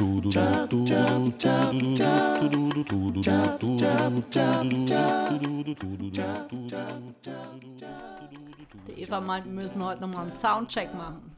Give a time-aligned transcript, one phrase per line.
[0.00, 0.04] Die
[8.96, 11.34] Eva meint, wir müssen heute nochmal einen Soundcheck machen.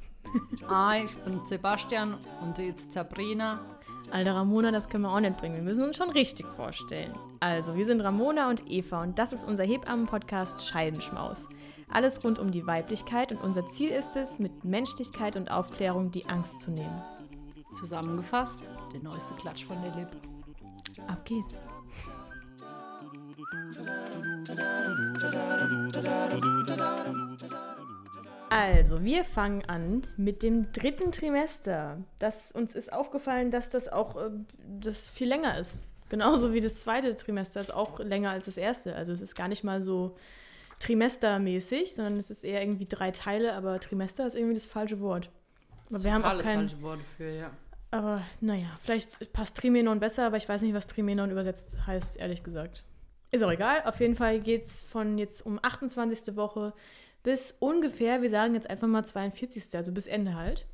[0.69, 3.61] Ah, ich bin Sebastian und sie ist Sabrina.
[4.11, 5.55] Alter Ramona, das können wir auch nicht bringen.
[5.57, 7.15] Wir müssen uns schon richtig vorstellen.
[7.41, 11.49] Also, wir sind Ramona und Eva und das ist unser Hebammen-Podcast Scheidenschmaus.
[11.89, 16.27] Alles rund um die Weiblichkeit und unser Ziel ist es, mit Menschlichkeit und Aufklärung die
[16.27, 17.03] Angst zu nehmen.
[17.73, 20.09] Zusammengefasst, der neueste Klatsch von der Lip.
[21.07, 21.61] Ab geht's.
[28.51, 31.99] Also, wir fangen an mit dem dritten Trimester.
[32.19, 34.31] Das, uns ist aufgefallen, dass das auch äh,
[34.81, 35.83] das viel länger ist.
[36.11, 38.97] Genauso wie das zweite Trimester ist auch länger als das erste.
[38.97, 40.17] Also es ist gar nicht mal so
[40.81, 45.31] trimestermäßig, sondern es ist eher irgendwie drei Teile, aber Trimester ist irgendwie das falsche Wort.
[45.91, 46.61] Aber wir haben auch kein.
[46.61, 47.51] falsche Worte für, ja.
[47.91, 52.45] Aber naja, vielleicht passt Trimenon besser, aber ich weiß nicht, was Trimenon übersetzt heißt, ehrlich
[52.45, 52.85] gesagt.
[53.33, 53.83] Ist auch egal.
[53.85, 56.37] Auf jeden Fall geht es von jetzt um 28.
[56.37, 56.73] Woche
[57.23, 59.77] bis ungefähr, wir sagen jetzt einfach mal 42.
[59.77, 60.67] Also bis Ende halt.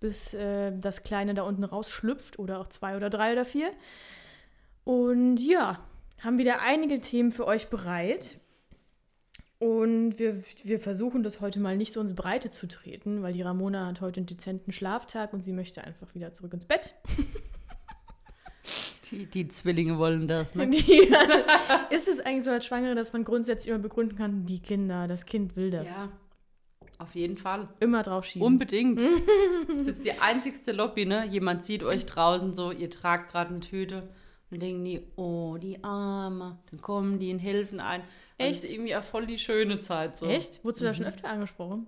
[0.00, 3.70] Bis äh, das Kleine da unten rausschlüpft oder auch zwei oder drei oder vier.
[4.84, 5.78] Und ja,
[6.20, 8.38] haben wieder einige Themen für euch bereit.
[9.58, 13.42] Und wir, wir versuchen das heute mal nicht so ins Breite zu treten, weil die
[13.42, 16.94] Ramona hat heute einen dezenten Schlaftag und sie möchte einfach wieder zurück ins Bett.
[19.12, 20.68] Die, die Zwillinge wollen das, ne?
[20.68, 21.08] Die,
[21.90, 25.26] ist es eigentlich so als Schwangere, dass man grundsätzlich immer begründen kann, die Kinder, das
[25.26, 25.86] Kind will das.
[25.86, 26.08] Ja,
[26.98, 27.68] auf jeden Fall.
[27.78, 28.44] Immer drauf schieben.
[28.46, 29.00] Unbedingt.
[29.68, 31.26] das ist jetzt die einzigste Lobby, ne?
[31.26, 34.02] Jemand sieht euch draußen so, ihr tragt gerade eine Tüte
[34.50, 36.58] und dann denken die, oh, die Arme.
[36.70, 38.02] Dann kommen die und helfen ein.
[38.38, 38.62] Also Echt?
[38.62, 40.26] Das ist irgendwie auch voll die schöne Zeit so.
[40.26, 40.62] Echt?
[40.64, 41.86] Wurdest du da schon öfter angesprochen?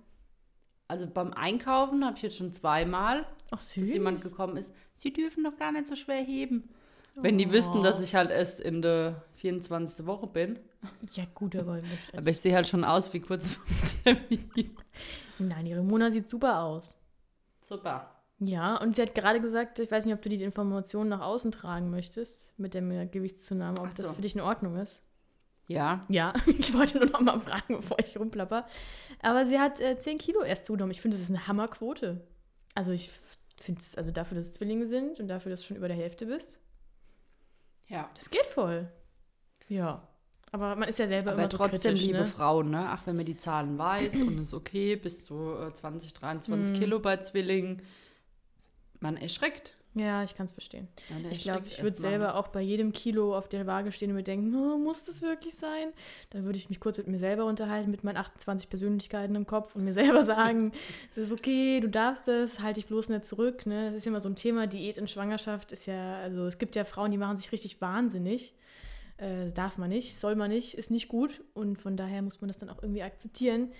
[0.87, 5.43] Also beim Einkaufen habe ich jetzt schon zweimal, Ach, dass jemand gekommen ist, sie dürfen
[5.43, 6.69] doch gar nicht so schwer heben.
[7.15, 7.51] Wenn die Oh.
[7.51, 10.05] wüssten, dass ich halt erst in der 24.
[10.05, 10.57] Woche bin.
[11.13, 11.81] Ja, gut, aber.
[12.15, 13.63] Aber ich sehe halt schon aus wie kurz vor
[14.05, 14.77] dem Termin.
[15.37, 16.97] Nein, die Ramona sieht super aus.
[17.59, 18.15] Super.
[18.39, 21.51] Ja, und sie hat gerade gesagt, ich weiß nicht, ob du die Informationen nach außen
[21.51, 24.13] tragen möchtest mit der Gewichtszunahme, ob Ach das so.
[24.13, 25.03] für dich in Ordnung ist.
[25.69, 28.65] Ja, Ja, ich wollte nur noch mal fragen, bevor ich rumplapper.
[29.21, 30.91] Aber sie hat äh, 10 Kilo erst zugenommen.
[30.91, 32.25] Ich finde, das ist eine Hammerquote.
[32.73, 33.11] Also ich
[33.57, 35.97] finde es, also dafür, dass es Zwillinge sind und dafür, dass du schon über der
[35.97, 36.59] Hälfte bist,
[37.87, 38.09] ja.
[38.15, 38.91] das geht voll.
[39.67, 40.07] Ja.
[40.51, 42.27] Aber man ist ja selber Aber immer so trotzdem, kritisch, liebe ne?
[42.27, 42.87] Frauen, ne?
[42.89, 46.79] Ach, wenn man die Zahlen weiß und ist okay, bis zu äh, 20, 23 Mhm.
[46.79, 47.83] Kilo bei Zwillingen,
[48.99, 49.77] man erschreckt.
[49.95, 50.87] Ja, ich kann es verstehen.
[51.09, 54.15] Man Ich glaube, ich würde selber auch bei jedem Kilo auf der Waage stehen und
[54.17, 55.89] mir denken, oh, muss das wirklich sein?
[56.29, 59.75] Dann würde ich mich kurz mit mir selber unterhalten, mit meinen 28 Persönlichkeiten im Kopf
[59.75, 60.73] und mir selber sagen,
[61.11, 63.65] es ist okay, du darfst es, halte dich bloß nicht zurück.
[63.65, 63.87] Ne?
[63.87, 66.75] Das ist ja immer so ein Thema, Diät in Schwangerschaft ist ja, also es gibt
[66.75, 68.53] ja Frauen, die machen sich richtig wahnsinnig.
[69.17, 72.41] Äh, das darf man nicht, soll man nicht, ist nicht gut und von daher muss
[72.41, 73.71] man das dann auch irgendwie akzeptieren.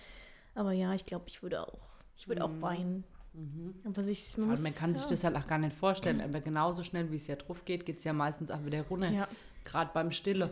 [0.55, 1.77] Aber ja, ich glaube, ich würde auch,
[2.17, 2.61] ich würde auch Mhm.
[2.61, 3.03] weinen.
[3.33, 3.75] Mhm.
[3.85, 5.11] Aber sich, Vor man, muss, man kann sich ja.
[5.11, 7.99] das halt auch gar nicht vorstellen, aber genauso schnell, wie es ja drauf geht, geht
[7.99, 9.09] es ja meistens auch wieder runter.
[9.09, 9.27] Ja.
[9.65, 10.49] Gerade beim Stille.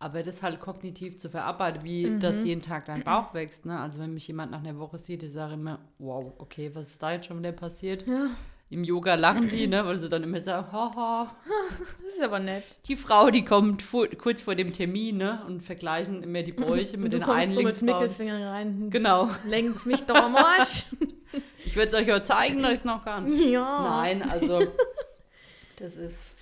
[0.00, 2.20] Aber das halt kognitiv zu verarbeiten, wie Mhm.
[2.20, 3.64] dass jeden Tag dein Bauch wächst.
[3.64, 3.78] Ne?
[3.78, 7.02] Also wenn mich jemand nach einer Woche sieht, ich sage immer, wow, okay, was ist
[7.02, 8.06] da jetzt schon wieder passiert?
[8.06, 8.30] Ja,
[8.68, 9.86] Im Yoga lachen die, ne?
[9.86, 11.34] weil sie dann immer sagen, haha,
[12.04, 12.64] das ist aber nett.
[12.86, 15.42] die Frau, die kommt fu- kurz vor dem Termin ne?
[15.46, 17.80] und vergleichen immer die Bäuche mit Und du den kommst so mit.
[17.80, 18.90] Mittelfingern rein.
[18.90, 19.30] Genau.
[19.46, 20.86] Lenkt's mich doch am Arsch.
[21.64, 23.32] Ich würde es euch ja zeigen, dass ich es noch kann.
[23.50, 23.82] ja.
[23.82, 24.60] Nein, also
[25.76, 26.32] das ist...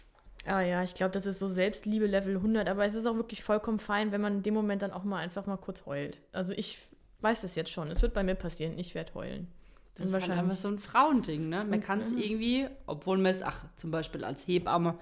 [0.44, 3.44] Ah ja, ich glaube, das ist so Selbstliebe Level 100, aber es ist auch wirklich
[3.44, 6.20] vollkommen fein, wenn man in dem Moment dann auch mal einfach mal kurz heult.
[6.32, 6.78] Also ich
[7.20, 7.88] weiß das jetzt schon.
[7.92, 8.76] Es wird bei mir passieren.
[8.76, 9.46] Ich werde heulen.
[9.94, 11.58] Das ist halt wahrscheinlich- einfach so ein Frauending, ne?
[11.64, 11.82] Man Mhm.
[11.82, 14.98] kann es irgendwie, obwohl man es, ach, zum Beispiel als Hebamme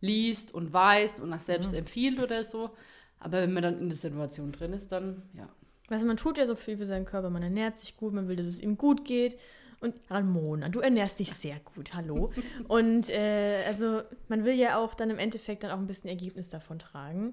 [0.00, 1.78] liest und weiß und auch selbst Mhm.
[1.78, 2.70] empfiehlt oder so,
[3.18, 5.48] aber wenn man dann in der Situation drin ist, dann, ja.
[5.88, 8.28] Weißt du, man tut ja so viel für seinen Körper, man ernährt sich gut, man
[8.28, 9.38] will, dass es ihm gut geht.
[9.80, 12.32] Und Ramona, du ernährst dich sehr gut, hallo.
[12.68, 16.48] Und äh, also man will ja auch dann im Endeffekt dann auch ein bisschen Ergebnis
[16.48, 17.32] davon tragen.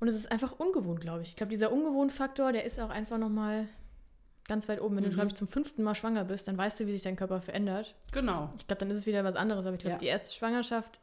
[0.00, 1.28] Und es ist einfach ungewohnt, glaube ich.
[1.30, 3.66] Ich glaube, dieser Ungewohnt-Faktor, der ist auch einfach nochmal
[4.48, 4.96] ganz weit oben.
[4.96, 5.14] Wenn du, Mhm.
[5.14, 7.94] glaube ich, zum fünften Mal schwanger bist, dann weißt du, wie sich dein Körper verändert.
[8.12, 8.50] Genau.
[8.58, 9.64] Ich glaube, dann ist es wieder was anderes.
[9.64, 9.98] Aber ich glaube, Ja.
[9.98, 11.00] die erste Schwangerschaft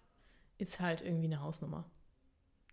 [0.58, 1.86] ist halt irgendwie eine Hausnummer.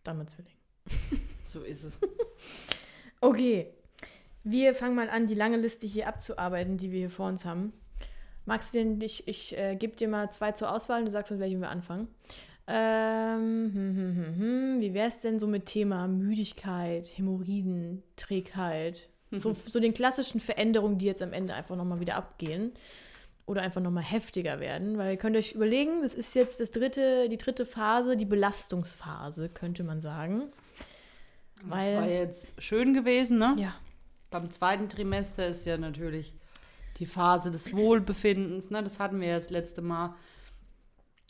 [0.03, 0.53] Dann mit Zwilling.
[1.47, 1.99] So ist es.
[3.23, 3.75] Okay,
[4.45, 7.75] wir fangen mal an, die lange Liste hier abzuarbeiten, die wir hier vor uns haben.
[8.47, 11.31] Magst du denn, ich, ich äh, gebe dir mal zwei zur Auswahl und du sagst,
[11.31, 12.09] mit welchem wir anfangen.
[12.67, 14.81] Ähm, hm, hm, hm, hm.
[14.81, 19.11] Wie wäre es denn so mit Thema Müdigkeit, Hämorrhoiden, Trägheit?
[19.33, 22.73] So, so den klassischen Veränderungen, die jetzt am Ende einfach nochmal wieder abgehen.
[23.45, 27.29] oder einfach nochmal heftiger werden, weil ihr könnt euch überlegen, das ist jetzt das dritte,
[27.29, 30.53] die dritte Phase, die Belastungsphase, könnte man sagen.
[31.65, 33.57] Weil, das war jetzt schön gewesen, ne?
[33.59, 33.75] Ja.
[34.31, 36.35] Beim zweiten Trimester ist ja natürlich
[36.99, 38.83] die Phase des Wohlbefindens, ne?
[38.83, 40.15] Das hatten wir ja das letzte Mal.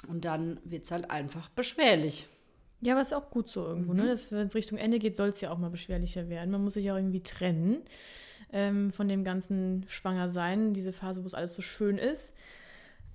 [0.08, 2.26] Und dann wird es halt einfach beschwerlich.
[2.80, 4.02] Ja, aber ist auch gut so irgendwo, ne?
[4.02, 4.08] mhm.
[4.08, 4.20] ne?
[4.30, 6.50] Wenn es Richtung Ende geht, soll es ja auch mal beschwerlicher werden.
[6.50, 7.82] Man muss sich auch irgendwie trennen
[8.52, 12.32] ähm, von dem ganzen Schwangersein, diese Phase, wo es alles so schön ist.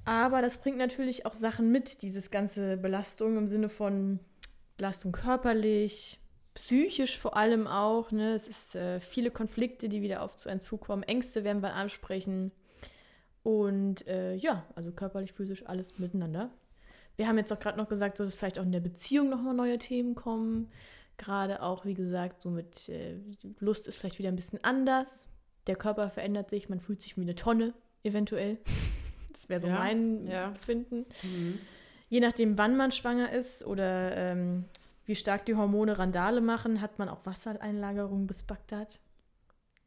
[0.05, 4.19] Aber das bringt natürlich auch Sachen mit, dieses ganze Belastung im Sinne von
[4.77, 6.19] Belastung körperlich,
[6.55, 8.11] psychisch vor allem auch.
[8.11, 8.33] Ne?
[8.33, 11.03] Es ist äh, viele Konflikte, die wieder auf zu einem zukommen.
[11.03, 12.51] Ängste werden wir ansprechen.
[13.43, 16.49] Und äh, ja, also körperlich, physisch, alles miteinander.
[17.17, 19.53] Wir haben jetzt auch gerade noch gesagt, so, dass vielleicht auch in der Beziehung nochmal
[19.53, 20.71] neue Themen kommen.
[21.17, 23.17] Gerade auch, wie gesagt, so mit äh,
[23.59, 25.27] Lust ist vielleicht wieder ein bisschen anders.
[25.67, 27.73] Der Körper verändert sich, man fühlt sich wie eine Tonne,
[28.03, 28.57] eventuell.
[29.31, 30.53] Das wäre so ja, mein ja.
[30.53, 31.05] Finden.
[31.21, 31.59] Mhm.
[32.07, 34.63] Je nachdem, wann man schwanger ist oder ähm,
[35.05, 38.99] wie stark die Hormone Randale machen, hat man auch Wassereinlagerung bis Bagdad.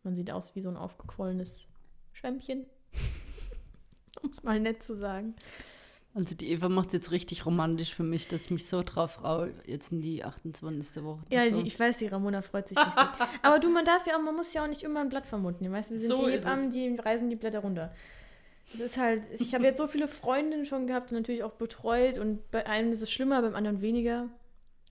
[0.02, 1.68] Man sieht aus wie so ein aufgequollenes
[2.12, 2.66] Schwämmchen.
[4.22, 5.34] um es mal nett zu sagen.
[6.14, 9.52] Also die Eva macht jetzt richtig romantisch für mich, dass ich mich so drauf freue,
[9.66, 11.04] jetzt in die 28.
[11.04, 12.94] Woche zu Ja, die, ich weiß, die Ramona freut sich richtig.
[13.42, 15.70] Aber du, man darf ja auch, man muss ja auch nicht immer ein Blatt vermuten.
[15.70, 17.94] Weißt, wir sind so die Hebammen, die reisen die Blätter runter.
[18.72, 22.18] Das ist halt, ich habe jetzt so viele Freundinnen schon gehabt und natürlich auch betreut
[22.18, 24.28] und bei einem ist es schlimmer, beim anderen weniger.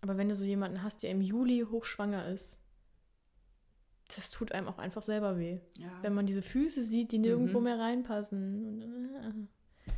[0.01, 2.59] Aber wenn du so jemanden hast, der im Juli hochschwanger ist,
[4.15, 5.59] das tut einem auch einfach selber weh.
[5.77, 5.91] Ja.
[6.01, 7.63] Wenn man diese Füße sieht, die nirgendwo mhm.
[7.65, 8.81] mehr reinpassen.
[9.15, 9.91] Äh,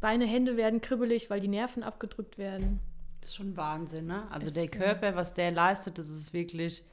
[0.00, 2.80] Beine, Hände werden kribbelig, weil die Nerven abgedrückt werden.
[3.20, 4.30] Das ist schon Wahnsinn, ne?
[4.30, 6.84] Also es der Körper, was der leistet, das ist wirklich,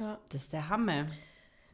[0.00, 0.18] ja.
[0.30, 1.06] das ist der Hammer.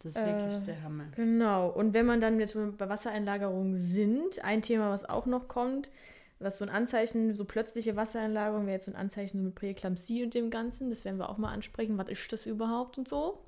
[0.03, 1.05] Das ist äh, wirklich der Hammer.
[1.15, 1.69] Genau.
[1.69, 5.91] Und wenn man dann jetzt bei Wassereinlagerungen sind, ein Thema, was auch noch kommt,
[6.43, 10.25] was so ein Anzeichen, so plötzliche Wassereinlagerung wäre jetzt so ein Anzeichen so mit Präeklampsie
[10.25, 10.91] und dem Ganzen.
[10.91, 11.99] Das werden wir auch mal ansprechen.
[11.99, 13.44] Was ist das überhaupt und so?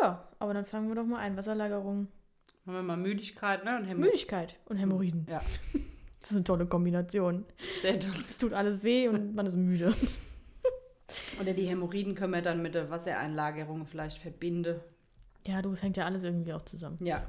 [0.00, 1.36] Ja, aber dann fangen wir doch mal ein.
[1.36, 2.08] Wasserlagerung
[2.66, 3.76] haben wir mal Müdigkeit, ne?
[3.78, 5.26] Und Hämo Müdigkeit und Hämorrhoiden.
[5.28, 5.42] Ja.
[6.20, 7.46] Das ist eine tolle Kombination.
[7.80, 8.12] Sehr toll.
[8.28, 9.94] Es tut alles weh und man ist müde.
[11.40, 14.80] Oder die Hämorrhoiden können wir dann mit der Wassereinlagerung vielleicht verbinden.
[15.46, 16.98] Ja, du, es hängt ja alles irgendwie auch zusammen.
[17.00, 17.22] Ja.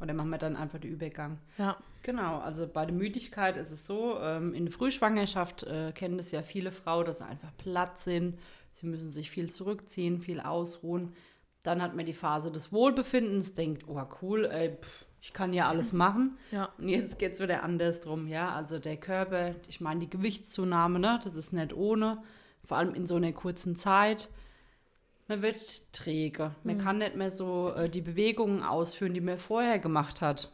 [0.00, 1.38] Oder machen wir dann einfach den Übergang.
[1.56, 1.76] Ja.
[2.02, 6.32] Genau, also bei der Müdigkeit ist es so, ähm, in der Frühschwangerschaft äh, kennen das
[6.32, 8.38] ja viele Frauen, dass sie einfach platt sind.
[8.72, 11.14] Sie müssen sich viel zurückziehen, viel ausruhen.
[11.62, 15.68] Dann hat man die Phase des Wohlbefindens, denkt, oh cool, ey, pff, ich kann ja
[15.68, 16.36] alles machen.
[16.50, 16.70] Ja.
[16.76, 18.52] Und jetzt geht es wieder andersrum, ja.
[18.52, 22.22] Also der Körper, ich meine, die Gewichtszunahme, ne, das ist nicht ohne,
[22.66, 24.28] vor allem in so einer kurzen Zeit.
[25.26, 26.54] Man wird träge.
[26.64, 26.80] Man mhm.
[26.80, 30.50] kann nicht mehr so äh, die Bewegungen ausführen, die man vorher gemacht hat.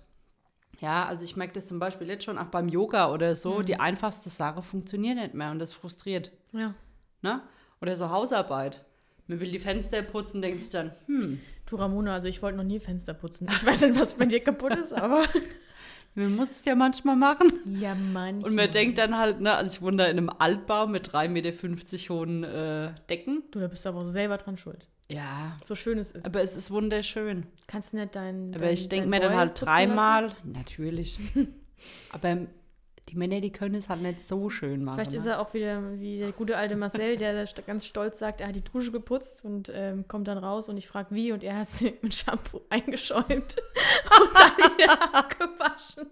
[0.81, 3.59] Ja, also ich merke das zum Beispiel jetzt schon auch beim Yoga oder so.
[3.59, 3.67] Mhm.
[3.67, 6.31] Die einfachste Sache funktioniert nicht mehr und das frustriert.
[6.53, 6.75] Ja.
[7.23, 7.43] Ne?
[7.81, 8.85] Oder so Hausarbeit
[9.31, 11.41] man will die Fenster putzen, denkt sich dann, hm.
[11.67, 13.47] Du Ramona, also ich wollte noch nie Fenster putzen.
[13.49, 15.23] Ich weiß nicht, was bei dir kaputt ist, aber.
[16.15, 17.49] Man muss es ja manchmal machen.
[17.81, 18.51] Ja, manchmal.
[18.51, 21.29] Und man denkt dann halt, ne, also ich wohne da in einem Altbau mit 3,50
[21.29, 23.45] Meter hohen äh, Decken.
[23.53, 24.87] Du, da bist du aber selber dran schuld.
[25.09, 25.59] Ja.
[25.65, 26.25] So schön es ist.
[26.25, 27.47] Aber es ist wunderschön.
[27.67, 28.55] Kannst du nicht dein.
[28.55, 30.33] Aber ich denke mir dann halt dreimal.
[30.45, 31.19] Natürlich.
[32.13, 32.47] aber
[33.11, 34.97] die Männer, die können es halt nicht so schön machen.
[34.97, 35.33] Vielleicht ist ne?
[35.33, 38.63] er auch wieder wie der gute alte Marcel, der ganz stolz sagt, er hat die
[38.63, 41.95] Dusche geputzt und ähm, kommt dann raus und ich frage wie und er hat sie
[42.03, 46.07] mit Shampoo eingeschäumt und dann wieder abgewaschen.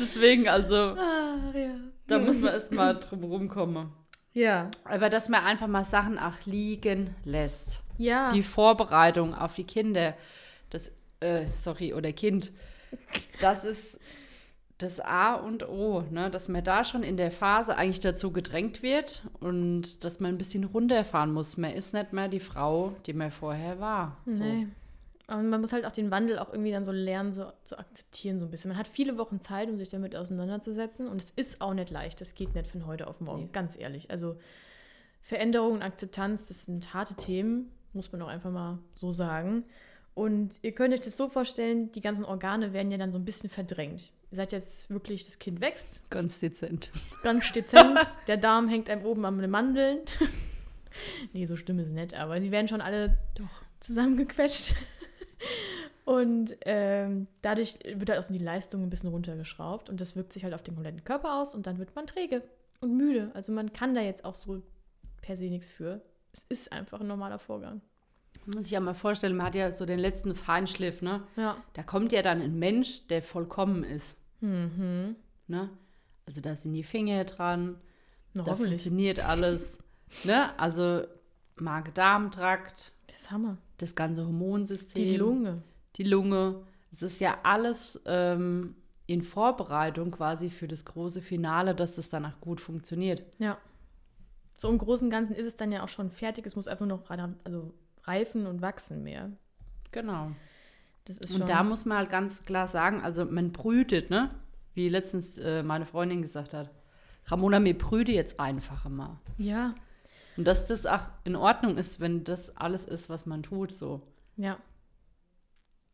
[0.00, 1.76] Deswegen, also, Ach, ja.
[2.08, 3.92] da muss man erst mal drum rumkommen.
[4.32, 4.70] Ja.
[4.84, 7.82] Aber dass man einfach mal Sachen auch liegen lässt.
[7.98, 8.32] Ja.
[8.32, 10.14] Die Vorbereitung auf die Kinder,
[10.70, 12.50] das, äh, sorry, oder Kind,
[13.40, 13.98] das ist
[14.78, 16.30] das A und O, ne?
[16.30, 20.38] dass man da schon in der Phase eigentlich dazu gedrängt wird und dass man ein
[20.38, 21.56] bisschen runterfahren muss.
[21.56, 24.16] Man ist nicht mehr die Frau, die man vorher war.
[24.26, 24.44] So.
[24.44, 24.68] Nee.
[25.26, 28.38] Und man muss halt auch den Wandel auch irgendwie dann so lernen, so zu akzeptieren,
[28.38, 28.70] so ein bisschen.
[28.70, 31.06] Man hat viele Wochen Zeit, um sich damit auseinanderzusetzen.
[31.06, 32.20] Und es ist auch nicht leicht.
[32.20, 33.50] Das geht nicht von heute auf morgen, nee.
[33.52, 34.10] ganz ehrlich.
[34.10, 34.36] Also
[35.20, 39.64] Veränderung und Akzeptanz, das sind harte Themen, muss man auch einfach mal so sagen.
[40.18, 43.24] Und ihr könnt euch das so vorstellen, die ganzen Organe werden ja dann so ein
[43.24, 44.10] bisschen verdrängt.
[44.32, 46.10] Ihr seid jetzt wirklich, das Kind wächst.
[46.10, 46.90] Ganz dezent.
[47.22, 47.96] Ganz dezent.
[48.26, 50.00] Der Darm hängt einem oben den Mandeln.
[51.32, 54.74] nee, so schlimm ist nicht, aber sie werden schon alle doch zusammengequetscht.
[56.04, 60.32] Und ähm, dadurch wird halt auch so die Leistung ein bisschen runtergeschraubt und das wirkt
[60.32, 62.42] sich halt auf den kompletten Körper aus und dann wird man träge
[62.80, 63.30] und müde.
[63.34, 64.62] Also man kann da jetzt auch so
[65.20, 66.00] per se nichts für.
[66.32, 67.82] Es ist einfach ein normaler Vorgang.
[68.46, 71.22] Muss ich ja mal vorstellen, man hat ja so den letzten Feinschliff, ne?
[71.36, 71.56] Ja.
[71.74, 74.16] Da kommt ja dann ein Mensch, der vollkommen ist.
[74.40, 75.16] Mhm.
[75.48, 75.68] Ne?
[76.26, 77.76] Also da sind die Finger dran,
[78.32, 79.78] Na, da funktioniert alles.
[80.24, 80.58] Ne?
[80.58, 81.02] Also
[81.56, 83.58] Magen-Darm-Trakt, Das Hammer.
[83.78, 85.04] das ganze Hormonsystem.
[85.04, 85.62] Die Lunge.
[85.96, 86.62] Die Lunge.
[86.92, 92.40] Es ist ja alles ähm, in Vorbereitung quasi für das große Finale, dass das danach
[92.40, 93.22] gut funktioniert.
[93.38, 93.58] Ja.
[94.56, 96.46] So im Großen und Ganzen ist es dann ja auch schon fertig.
[96.46, 97.10] Es muss einfach nur noch
[97.44, 97.72] also
[98.08, 99.30] reifen und wachsen mehr.
[99.92, 100.32] Genau.
[101.04, 101.42] Das ist schon.
[101.42, 104.30] Und da muss man halt ganz klar sagen, also man brütet, ne?
[104.74, 106.70] Wie letztens äh, meine Freundin gesagt hat.
[107.26, 109.18] Ramona, mir brüte jetzt einfach mal.
[109.36, 109.74] ja,
[110.36, 114.02] Und dass das auch in Ordnung ist, wenn das alles ist, was man tut, so.
[114.36, 114.58] ja.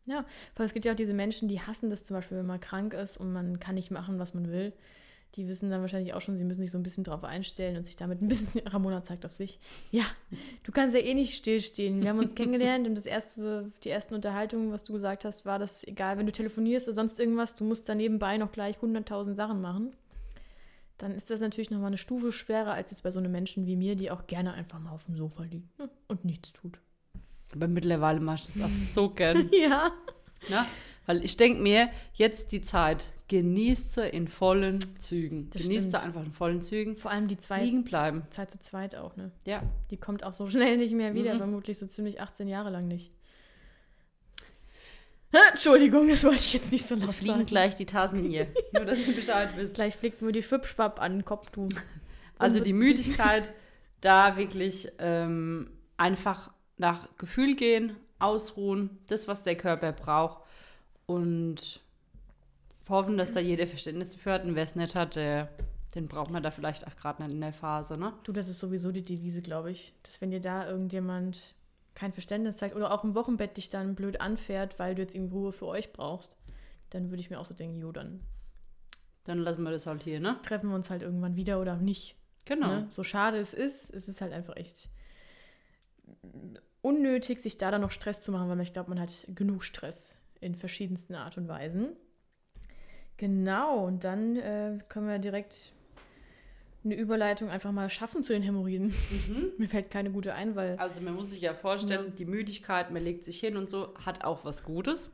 [0.07, 2.61] Ja, weil es gibt ja auch diese Menschen, die hassen das zum Beispiel, wenn man
[2.61, 4.75] krank ist und man kann nicht machen, was man will.
[5.35, 7.85] Die wissen dann wahrscheinlich auch schon, sie müssen sich so ein bisschen drauf einstellen und
[7.85, 9.59] sich damit ein bisschen, Ramona zeigt auf sich.
[9.91, 10.05] Ja,
[10.63, 12.03] du kannst ja eh nicht stillstehen.
[12.03, 15.59] Wir haben uns kennengelernt und das erste, die ersten Unterhaltungen, was du gesagt hast, war
[15.59, 19.35] das egal, wenn du telefonierst oder sonst irgendwas, du musst da nebenbei noch gleich 100.000
[19.35, 19.95] Sachen machen.
[20.99, 23.77] Dann ist das natürlich nochmal eine Stufe schwerer als jetzt bei so einem Menschen wie
[23.77, 26.79] mir, die auch gerne einfach mal auf dem Sofa liegt ne, und nichts tut.
[27.53, 29.51] Aber mittlerweile machst du das auch so gern.
[29.53, 29.93] Ja.
[30.49, 30.65] ne?
[31.07, 35.51] Weil ich denke mir, jetzt die Zeit, genießt sie in vollen Zügen.
[35.51, 36.97] Das genießt sie einfach in vollen Zügen.
[36.97, 38.23] Vor allem die zwei Liegen bleiben.
[38.31, 39.31] Zeit zu zweit auch, ne?
[39.45, 39.63] Ja.
[39.91, 41.39] Die kommt auch so schnell nicht mehr wieder, Mhm.
[41.39, 43.11] vermutlich so ziemlich 18 Jahre lang nicht.
[45.51, 47.47] Entschuldigung, das wollte ich jetzt nicht so laut Es fliegen sagen.
[47.47, 48.47] gleich die Tassen hier.
[48.73, 49.75] Nur, dass ihr Bescheid wisst.
[49.75, 51.69] Gleich fliegt mir die Schwipschwapp an den Kopf, du.
[52.39, 53.53] Also die Müdigkeit,
[54.01, 60.44] da wirklich ähm, einfach nach Gefühl gehen, ausruhen, das, was der Körper braucht
[61.07, 61.81] und
[62.89, 64.45] hoffen, dass da jeder Verständnis dafür hat.
[64.45, 65.49] Und wer es nicht hat, der,
[65.95, 68.13] den braucht man da vielleicht auch gerade nicht in der Phase, ne?
[68.25, 69.95] Du, das ist sowieso die Devise, glaube ich.
[70.03, 71.55] Dass wenn dir da irgendjemand
[71.95, 75.35] kein Verständnis zeigt oder auch im Wochenbett dich dann blöd anfährt, weil du jetzt irgendwie
[75.35, 76.37] Ruhe für euch brauchst,
[76.91, 78.21] dann würde ich mir auch so denken, jo, dann
[79.25, 80.37] Dann lassen wir das halt hier, ne?
[80.43, 82.17] treffen wir uns halt irgendwann wieder oder nicht.
[82.45, 82.67] Genau.
[82.67, 82.87] Ne?
[82.91, 84.91] So schade es ist, es ist halt einfach echt
[86.83, 90.19] unnötig, sich da dann noch Stress zu machen, weil ich glaube, man hat genug Stress
[90.41, 91.97] in verschiedensten Art und Weisen.
[93.17, 95.73] Genau, und dann äh, können wir direkt
[96.85, 98.89] eine Überleitung einfach mal schaffen zu den Hämorrhoiden.
[98.89, 99.53] Mhm.
[99.59, 103.03] Mir fällt keine gute ein, weil Also man muss sich ja vorstellen, die Müdigkeit, man
[103.03, 105.11] legt sich hin und so, hat auch was Gutes.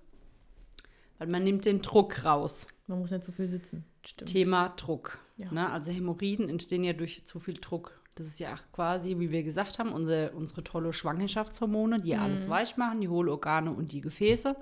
[1.19, 2.67] Weil man nimmt den Druck raus.
[2.87, 3.85] man muss nicht so viel sitzen.
[4.05, 4.31] Stimmt.
[4.31, 5.19] Thema Druck.
[5.37, 5.53] Ja.
[5.53, 5.71] Ne?
[5.71, 8.01] Also Hämorrhoiden entstehen ja durch zu viel Druck.
[8.15, 12.49] Das ist ja auch quasi, wie wir gesagt haben, unsere, unsere tolle Schwangerschaftshormone, die alles
[12.49, 14.57] weich machen, die Hohlorgane und die Gefäße.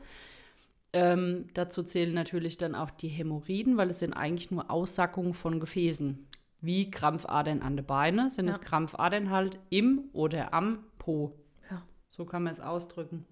[0.93, 5.61] Ähm, dazu zählen natürlich dann auch die Hämorrhoiden, weil es sind eigentlich nur Aussackungen von
[5.61, 6.27] Gefäßen.
[6.61, 8.53] Wie Krampfadern an den Beinen sind Ja.
[8.55, 11.35] es Krampfadern halt im oder am Po.
[11.71, 11.83] Ja.
[12.09, 13.27] So kann man es ausdrücken.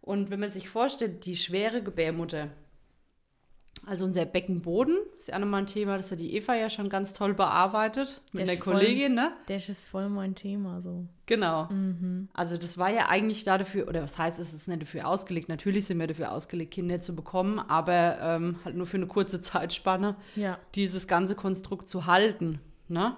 [0.00, 2.48] Und wenn man sich vorstellt, die schwere Gebärmutter,
[3.86, 6.88] also unser Beckenboden, ist ja auch nochmal ein Thema, das hat die Eva ja schon
[6.88, 9.32] ganz toll bearbeitet mit Der ist voll- Kollegin, ne?
[9.46, 11.06] Das ist voll mein Thema so.
[11.26, 11.64] Genau.
[11.70, 12.28] Mhm.
[12.32, 15.48] Also das war ja eigentlich da dafür, oder was heißt, es ist nicht dafür ausgelegt.
[15.48, 19.40] Natürlich sind wir dafür ausgelegt, Kinder zu bekommen, aber ähm, halt nur für eine kurze
[19.40, 20.58] Zeitspanne Ja.
[20.74, 22.60] dieses ganze Konstrukt zu halten.
[22.88, 23.16] Ne?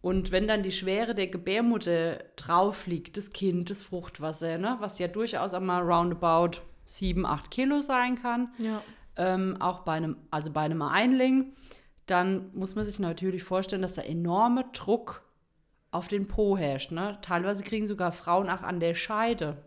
[0.00, 4.76] Und wenn dann die Schwere der Gebärmutter drauf liegt, das Kind, das Fruchtwasser, ne?
[4.80, 8.82] was ja durchaus einmal roundabout 7, 8 Kilo sein kann, Ja.
[9.16, 11.52] Ähm, auch bei einem, also bei einem Einling,
[12.06, 15.22] dann muss man sich natürlich vorstellen, dass da enorme Druck
[15.90, 16.90] auf den Po herrscht.
[16.92, 17.18] Ne?
[17.22, 19.58] Teilweise kriegen sogar Frauen auch an der Scheide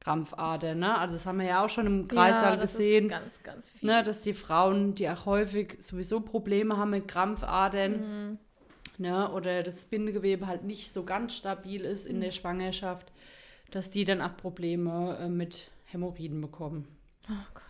[0.00, 0.74] Krampfader.
[0.74, 0.96] Ne?
[0.98, 3.04] Also das haben wir ja auch schon im Kreissaal ja, das gesehen.
[3.04, 3.88] Ist ganz, ganz viel.
[3.90, 8.38] Ne, dass die Frauen, die auch häufig sowieso Probleme haben mit Krampfadern, Mhm.
[8.98, 12.20] ne, oder das Bindegewebe halt nicht so ganz stabil ist in Mhm.
[12.22, 13.12] der Schwangerschaft,
[13.72, 16.88] dass die dann auch Probleme äh, mit Hämorrhoiden bekommen.
[17.28, 17.62] Oh Gott.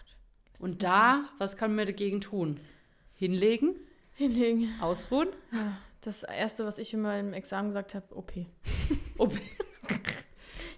[0.60, 2.60] Und da, was kann man dagegen tun?
[3.14, 3.74] Hinlegen,
[4.14, 4.74] Hinlegen.
[4.80, 5.28] ausruhen.
[6.02, 8.32] Das erste, was ich in meinem Examen gesagt habe, OP.
[9.18, 9.34] Ob-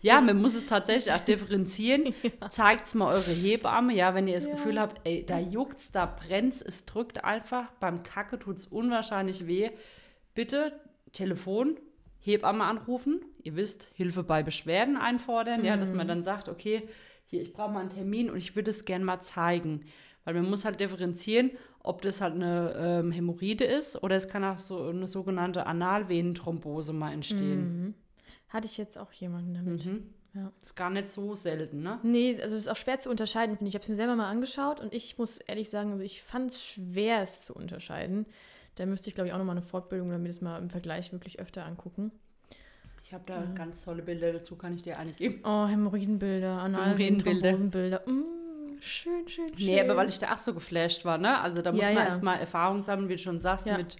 [0.01, 2.12] ja, man muss es tatsächlich auch differenzieren.
[2.51, 4.55] Zeigt's mal eure Hebamme, ja, wenn ihr das Ja.
[4.55, 9.71] Gefühl habt, ey, da juckt's, da brennt's, es drückt einfach, beim Kacke tut's unwahrscheinlich weh.
[10.35, 10.73] Bitte
[11.12, 11.77] Telefon,
[12.19, 13.25] Hebamme anrufen.
[13.45, 16.89] Ihr wisst, Hilfe bei Beschwerden einfordern, ja, dass man dann sagt, okay,
[17.33, 19.87] hier, ich brauche mal einen Termin und ich würde es gern mal zeigen.
[20.25, 24.45] Weil man muss halt differenzieren, ob das halt eine ähm, Hämorrhoide ist oder es kann
[24.45, 27.87] auch so eine sogenannte Analvenenthrombose mal entstehen.
[27.87, 27.95] Mhm.
[28.49, 29.87] Hatte ich jetzt auch jemanden damit.
[29.87, 30.15] Mhm.
[30.35, 30.53] Ja.
[30.61, 31.99] Ist gar nicht so selten, ne?
[32.03, 33.75] Nee, also es ist auch schwer zu unterscheiden, finde ich.
[33.75, 36.51] Ich habe es mir selber mal angeschaut und ich muss ehrlich sagen, also ich fand
[36.51, 38.27] es schwer, es zu unterscheiden.
[38.77, 41.41] Da müsste ich, glaube ich, auch nochmal eine Fortbildung mir das mal im Vergleich wirklich
[41.41, 42.12] öfter angucken.
[43.12, 45.42] Ich habe da ganz tolle Bilder dazu, kann ich dir eine geben.
[45.45, 47.40] Oh, Hämorrhoidenbilder, Hämorrhoidenbilder.
[47.42, 48.02] Thrombosenbilder.
[48.07, 49.66] Mm, schön, schön, schön.
[49.66, 51.38] Nee, aber weil ich da auch so geflasht war, ne?
[51.42, 52.04] Also da muss Ja, man ja.
[52.07, 53.76] erstmal Erfahrung sammeln, wie du schon sagst, Ja.
[53.76, 53.99] mit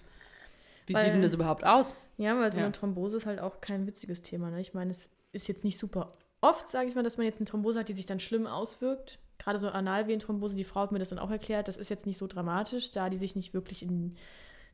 [0.87, 1.95] wie Weil- sieht denn das überhaupt aus?
[2.17, 4.51] Ja, weil so eine Thrombose ist halt auch kein witziges Thema.
[4.51, 4.63] Ne?
[4.63, 7.45] Ich meine, es ist jetzt nicht super oft, sage ich mal, dass man jetzt eine
[7.45, 9.19] Thrombose hat, die sich dann schlimm auswirkt.
[9.37, 12.17] Gerade so Analvenenthrombose, die Frau hat mir das dann auch erklärt, das ist jetzt nicht
[12.17, 14.17] so dramatisch, da die sich nicht wirklich in,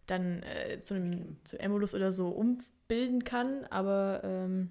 [0.08, 4.70] dann äh, zu einem zu Embolus oder so umbilden kann, aber ähm,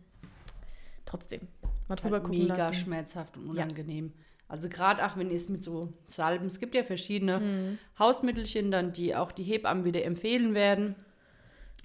[1.05, 1.41] trotzdem
[1.87, 2.73] mal drüber Halt gucken mega lassen.
[2.73, 4.11] schmerzhaft und unangenehm.
[4.49, 8.93] Also gerade auch wenn ihr es mit so Salben, es gibt ja verschiedene Hausmittelchen, dann
[8.93, 10.95] die auch die Hebammen wieder empfehlen werden.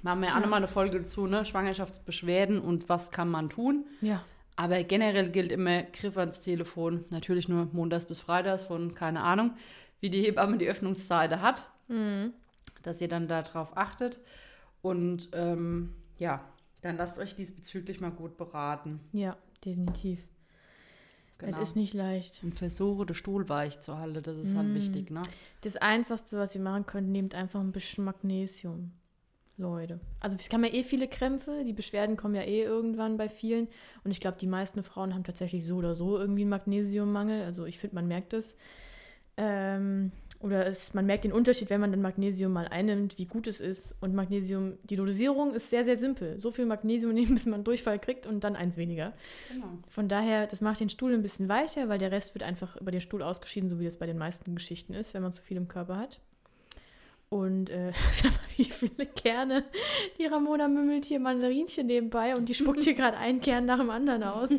[0.02, 0.42] Machen wir ja auch Ja.
[0.42, 1.44] nochmal eine Folge dazu, ne?
[1.44, 3.85] Schwangerschaftsbeschwerden und was kann man tun.
[4.00, 4.25] Ja,
[4.56, 7.04] Aber generell gilt immer Griff ans Telefon.
[7.11, 9.52] Natürlich nur montags bis freitags von, keine Ahnung,
[10.00, 11.68] wie die Hebamme die Öffnungszeiten hat.
[11.88, 12.32] Mhm.
[12.83, 14.21] Dass ihr dann darauf achtet.
[14.83, 16.45] Und ähm, ja,
[16.81, 19.00] dann lasst euch diesbezüglich mal gut beraten.
[19.12, 20.21] ja, definitiv.
[21.38, 21.57] Genau.
[21.61, 22.40] Es ist nicht leicht.
[22.45, 24.23] Und versuche, den Stuhl weich zu halten.
[24.23, 24.75] Das ist halt Mm.
[24.75, 25.23] wichtig, ne?
[25.62, 28.92] Das Einfachste, was ihr machen könnt, nehmt einfach ein bisschen Magnesium.
[29.59, 30.00] Leute.
[30.21, 33.69] Also es haben ja eh viele Krämpfe, die Beschwerden kommen ja eh irgendwann bei vielen.
[34.02, 37.42] Und ich glaube, die meisten Frauen haben tatsächlich so oder so irgendwie einen Magnesiummangel.
[37.45, 38.57] Also ich finde, man merkt es.
[39.37, 40.11] Ähm,
[40.42, 43.61] oder es, man merkt den Unterschied, wenn man dann Magnesium mal einnimmt, wie gut es
[43.61, 43.94] ist.
[44.00, 46.38] Und Magnesium, die Dosierung ist sehr, sehr simpel.
[46.40, 49.12] So viel Magnesium nehmen, bis man einen Durchfall kriegt und dann eins weniger.
[49.52, 49.66] Genau.
[49.88, 52.90] Von daher, das macht den Stuhl ein bisschen weicher, weil der Rest wird einfach über
[52.90, 55.56] den Stuhl ausgeschieden, so wie das bei den meisten Geschichten ist, wenn man zu viel
[55.56, 56.20] im Körper hat.
[57.28, 57.92] Und äh,
[58.56, 59.64] wie viele Kerne
[60.18, 63.90] die Ramona mümmelt hier Mandarinchen nebenbei und die spuckt hier gerade einen Kern nach dem
[63.90, 64.50] anderen aus.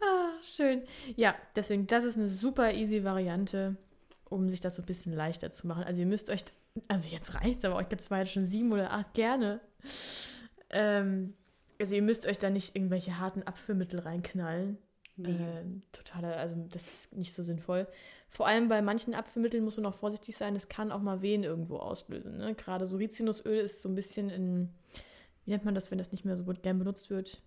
[0.00, 0.82] ah, schön.
[1.16, 3.76] Ja, deswegen, das ist eine super easy Variante,
[4.28, 5.84] um sich das so ein bisschen leichter zu machen.
[5.84, 6.44] Also ihr müsst euch,
[6.88, 9.60] also jetzt reicht's, aber ich glaube, es war jetzt schon sieben oder acht Kerne.
[10.70, 11.34] Ähm,
[11.78, 14.78] also ihr müsst euch da nicht irgendwelche harten Abführmittel reinknallen.
[15.16, 15.30] Nee.
[15.30, 17.86] Ähm, totaler, also das ist nicht so sinnvoll.
[18.28, 21.42] Vor allem bei manchen Abführmitteln muss man auch vorsichtig sein, es kann auch mal Wehen
[21.42, 22.36] irgendwo auslösen.
[22.36, 22.54] Ne?
[22.54, 24.68] Gerade so Rizinusöl ist so ein bisschen in,
[25.44, 27.40] wie nennt man das, wenn das nicht mehr so gern benutzt wird?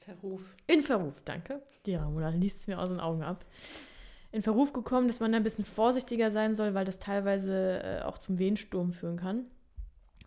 [0.00, 0.40] Verruf.
[0.66, 1.62] In Verruf, danke.
[1.86, 3.44] Die Ramona liest es mir aus den Augen ab.
[4.32, 8.02] In Verruf gekommen, dass man da ein bisschen vorsichtiger sein soll, weil das teilweise äh,
[8.02, 9.46] auch zum Wehensturm führen kann.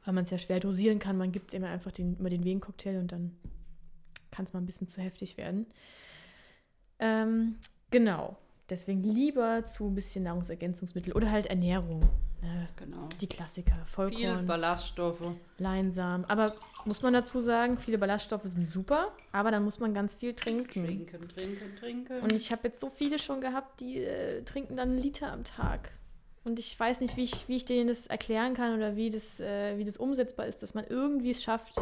[0.04, 1.18] Weil man es ja schwer dosieren kann.
[1.18, 3.38] Man gibt immer einfach den, immer den Wehencocktail und dann
[4.32, 5.68] kann es mal ein bisschen zu heftig werden.
[7.00, 7.56] Ähm,
[7.92, 8.38] genau.
[8.70, 12.02] Deswegen lieber zu ein bisschen Nahrungsergänzungsmittel oder halt Ernährung.
[12.44, 12.68] Ne?
[12.76, 13.08] Genau.
[13.22, 15.22] Die Klassiker, Viele Vollkorn, Ballaststoffe.
[15.58, 16.26] Leinsamen.
[16.30, 20.34] Aber muss man dazu sagen, viele Ballaststoffe sind super, aber dann muss man ganz viel
[20.34, 20.86] trinken.
[20.86, 22.20] Trinken, trinken, trinken.
[22.22, 25.44] Und ich habe jetzt so viele schon gehabt, die äh, trinken dann einen Liter am
[25.46, 25.92] Tag.
[26.44, 29.40] Und ich weiß nicht, wie ich, wie ich denen das erklären kann oder wie das,
[29.40, 31.76] äh, wie das umsetzbar ist, dass man irgendwie es schafft,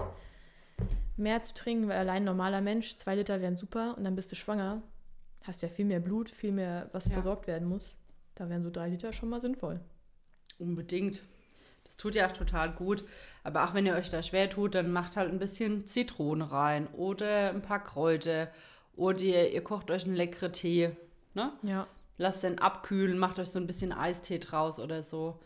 [1.17, 4.31] mehr zu trinken, weil allein ein normaler Mensch, zwei Liter wären super und dann bist
[4.31, 4.83] du schwanger.
[5.43, 7.13] Hast ja viel mehr Blut, viel mehr, was Ja.
[7.13, 7.95] versorgt werden muss.
[8.35, 9.79] Da wären so drei Liter schon mal sinnvoll.
[10.61, 11.21] Unbedingt.
[11.83, 13.03] Das tut ja auch total gut.
[13.43, 16.87] Aber auch wenn ihr euch da schwer tut, dann macht halt ein bisschen Zitrone rein
[16.93, 18.49] oder ein paar Kräuter.
[18.95, 20.91] Oder ihr, ihr kocht euch einen leckeren Tee.
[21.33, 21.51] Ne?
[21.63, 21.87] Ja.
[22.17, 25.39] Lasst den abkühlen, macht euch so ein bisschen Eistee draus oder so.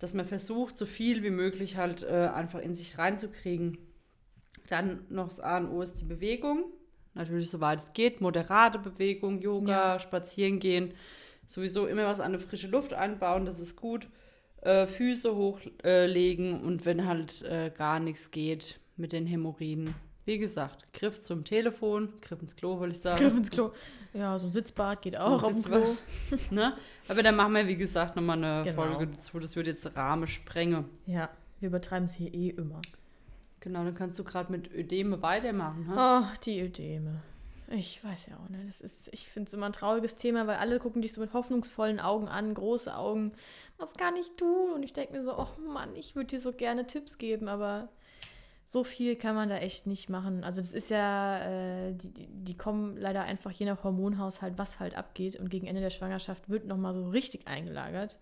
[0.00, 3.78] Dass man versucht, so viel wie möglich halt äh, einfach in sich reinzukriegen.
[4.68, 6.64] Dann noch das A und O ist die Bewegung.
[7.14, 8.20] Natürlich, soweit es geht.
[8.20, 9.98] Moderate Bewegung, Yoga, Ja.
[10.00, 10.94] spazieren gehen.
[11.46, 14.08] Sowieso immer was an eine frische Luft einbauen, das ist gut.
[14.62, 19.94] Äh, Füße hochlegen äh, und wenn halt äh, gar nichts geht mit den Hämorrhoiden.
[20.24, 23.18] Wie gesagt, Griff zum Telefon, Griff ins Klo, wollte ich sagen.
[23.20, 23.72] Griff ins Klo.
[24.14, 25.84] Ja, so ein Sitzbad geht So auch auf dem Klo.
[26.50, 26.74] Ne?
[27.08, 28.82] Aber dann machen wir, wie gesagt, nochmal eine Genau.
[28.82, 29.40] Folge dazu.
[29.40, 30.84] Das wird jetzt Rahmen sprengen.
[31.06, 32.80] Ja, wir übertreiben es hier eh immer.
[33.60, 35.86] Genau, dann kannst du gerade mit Ödeme weitermachen.
[35.96, 37.22] Ach, die Ödeme.
[37.68, 38.58] Ich weiß ja auch, ne?
[38.66, 41.32] Das ist, ich finde es immer ein trauriges Thema, weil alle gucken dich so mit
[41.32, 43.32] hoffnungsvollen Augen an, große Augen.
[43.78, 44.72] Was kann ich tun?
[44.74, 47.88] Und ich denke mir so, ach Mann, ich würde dir so gerne Tipps geben, aber
[48.64, 50.44] so viel kann man da echt nicht machen.
[50.44, 51.38] Also das ist ja,
[51.88, 55.36] äh, die, die- die kommen leider einfach je nach Hormonhaushalt, was halt abgeht.
[55.36, 58.18] Und gegen Ende der Schwangerschaft wird nochmal so richtig eingelagert,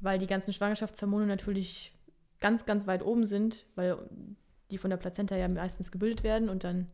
[0.00, 1.92] weil die ganzen Schwangerschaftshormone natürlich
[2.40, 3.98] ganz, ganz weit oben sind, weil
[4.70, 6.88] die von der Plazenta ja meistens gebildet werden und dann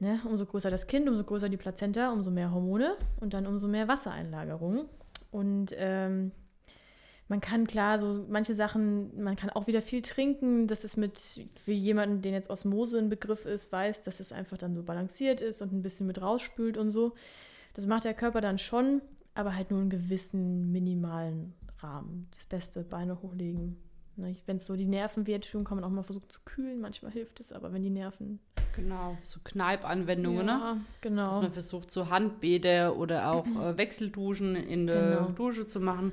[0.00, 3.68] Ne, umso größer das Kind, umso größer die Plazenta, umso mehr Hormone und dann umso
[3.68, 4.86] mehr Wassereinlagerung.
[5.34, 6.30] Und ähm,
[7.26, 10.68] man kann klar so manche Sachen, man kann auch wieder viel trinken.
[10.68, 11.18] Das ist mit,
[11.56, 15.40] für jemanden, den jetzt Osmose ein Begriff ist, weiß, dass es einfach dann so balanciert
[15.40, 17.14] ist und ein bisschen mit rausspült und so.
[17.74, 19.02] Das macht der Körper dann schon,
[19.34, 22.28] aber halt nur einen gewissen minimalen Rahmen.
[22.30, 23.76] Das Beste, Beine hochlegen,
[24.16, 26.80] Wenn es so die Nerven wehtun, kann man auch mal versuchen zu kühlen.
[26.80, 28.38] Manchmal hilft es, aber wenn die Nerven.
[28.74, 30.52] Genau, so Kneipanwendungen, ne?
[30.52, 31.28] ja, genau.
[31.28, 35.28] Dass man versucht, so Handbäder oder auch äh, Wechselduschen in der Genau.
[35.30, 36.12] Dusche zu machen.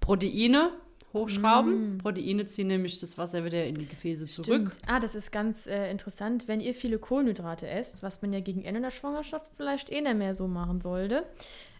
[0.00, 0.70] Proteine
[1.12, 1.96] hochschrauben.
[1.96, 1.98] Mm.
[1.98, 4.72] Proteine ziehen nämlich das Wasser wieder in die Gefäße zurück.
[4.72, 4.78] Stimmt.
[4.86, 6.48] Ah, das ist ganz äh, interessant.
[6.48, 10.16] Wenn ihr viele Kohlenhydrate esst, was man ja gegen Ende der Schwangerschaft vielleicht eh nicht
[10.16, 11.24] mehr so machen sollte,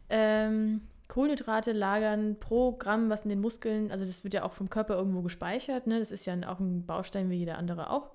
[0.08, 0.82] ähm,
[1.14, 4.96] Kohlenhydrate lagern pro Gramm, was in den Muskeln, also das wird ja auch vom Körper
[4.96, 6.00] irgendwo gespeichert, ne?
[6.00, 8.10] das ist ja auch ein Baustein wie jeder andere auch.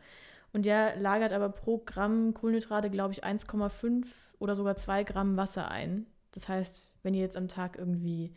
[0.51, 4.05] Und der lagert aber pro Gramm Kohlenhydrate, glaube ich, 1,5
[4.39, 6.07] oder sogar 2 Gramm Wasser ein.
[6.33, 8.33] Das heißt, wenn ihr jetzt am Tag irgendwie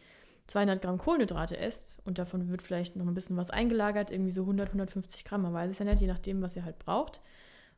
[0.46, 4.42] 200 Gramm Kohlenhydrate esst und davon wird vielleicht noch ein bisschen was eingelagert, irgendwie so
[4.42, 7.20] 100, 150 Gramm, man weiß es ja nicht, je nachdem, was ihr halt braucht.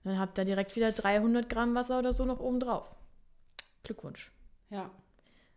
[0.03, 2.95] Dann habt ihr direkt wieder 300 Gramm Wasser oder so noch oben drauf.
[3.85, 4.31] Glückwunsch.
[4.69, 4.91] Ja.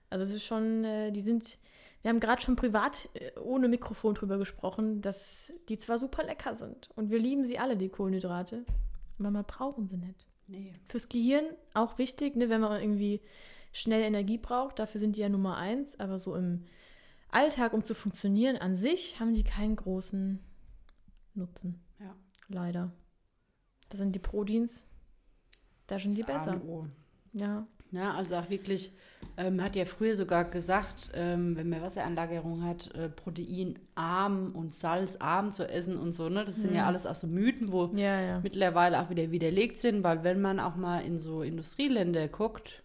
[0.10, 1.58] Also es ist schon, äh, die sind,
[2.02, 6.56] wir haben gerade schon privat äh, ohne Mikrofon drüber gesprochen, dass die zwar super lecker
[6.56, 8.66] sind und wir lieben sie alle, die Kohlenhydrate,
[9.20, 10.28] aber man brauchen sie nicht.
[10.48, 10.72] Nee.
[10.88, 13.22] Fürs Gehirn auch wichtig, ne, wenn man irgendwie
[13.74, 16.64] schnell Energie braucht, dafür sind die ja Nummer eins, aber so im
[17.30, 20.40] Alltag, um zu funktionieren an sich, haben die keinen großen
[21.34, 21.82] Nutzen.
[22.00, 22.16] Ja.
[22.48, 22.92] Leider.
[23.90, 24.88] Das sind die Proteins,
[25.88, 26.90] da sind die Das A besser.
[27.34, 27.68] Ja.
[27.92, 28.92] Ja, also auch wirklich,
[29.38, 35.52] ähm, hat ja früher sogar gesagt, ähm, wenn man Wasseranlagerung hat, äh, proteinarm und salzarm
[35.54, 36.44] zu essen und so, ne?
[36.44, 36.88] Das sind ja Mhm.
[36.88, 38.40] alles auch so Mythen, wo Ja, ja.
[38.42, 42.84] mittlerweile auch wieder widerlegt sind, weil wenn man auch mal in so Industrieländer guckt,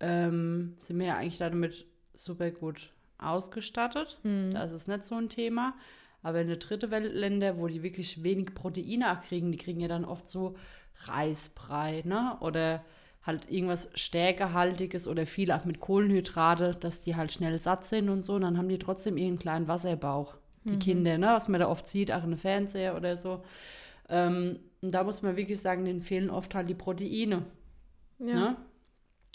[0.00, 4.18] ähm, sind wir ja eigentlich damit super gut ausgestattet.
[4.22, 4.52] Mhm.
[4.52, 5.74] Da ist es nicht so ein Thema.
[6.22, 9.88] Aber in der dritte Weltländer, wo die wirklich wenig Proteine auch kriegen, die kriegen ja
[9.88, 10.56] dann oft so
[11.04, 12.38] Reisbrei, ne?
[12.40, 12.82] Oder
[13.24, 18.22] halt irgendwas Stärkehaltiges oder viel auch mit Kohlenhydrate, dass die halt schnell satt sind und
[18.24, 18.34] so.
[18.34, 20.34] Und dann haben die trotzdem ihren kleinen Wasserbauch,
[20.64, 20.78] die Mhm.
[20.80, 21.28] Kinder, ne?
[21.28, 23.42] Was man da oft sieht, auch in den Fernseher oder so.
[24.08, 27.44] Ähm, und da muss man wirklich sagen, denen fehlen oft halt die Proteine.
[28.18, 28.34] ja.
[28.34, 28.56] Ne?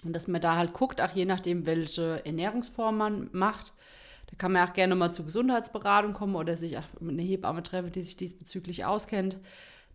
[0.05, 3.73] Und dass man da halt guckt, auch je nachdem, welche Ernährungsform man macht.
[4.27, 7.63] Da kann man auch gerne mal zur Gesundheitsberatung kommen oder sich auch mit einer Hebamme
[7.63, 9.39] treffen, die sich diesbezüglich auskennt,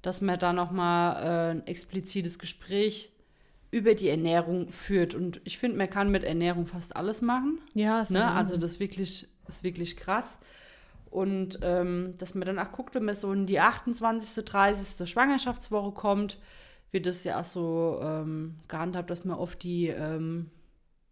[0.02, 3.12] dass man da nochmal äh, ein explizites Gespräch
[3.74, 5.14] über die Ernährung führt.
[5.14, 7.60] Und ich finde, man kann mit Ernährung fast alles machen.
[7.74, 8.24] Ja, ist Ne?
[8.24, 10.38] Also das ist wirklich, ist wirklich krass.
[11.10, 15.10] Und ähm, dass man dann auch guckt, wenn man so in die 28., 30.
[15.10, 16.38] Schwangerschaftswoche kommt,
[16.92, 20.50] wird das ja auch so ähm, gehandhabt, dass man oft die, ähm,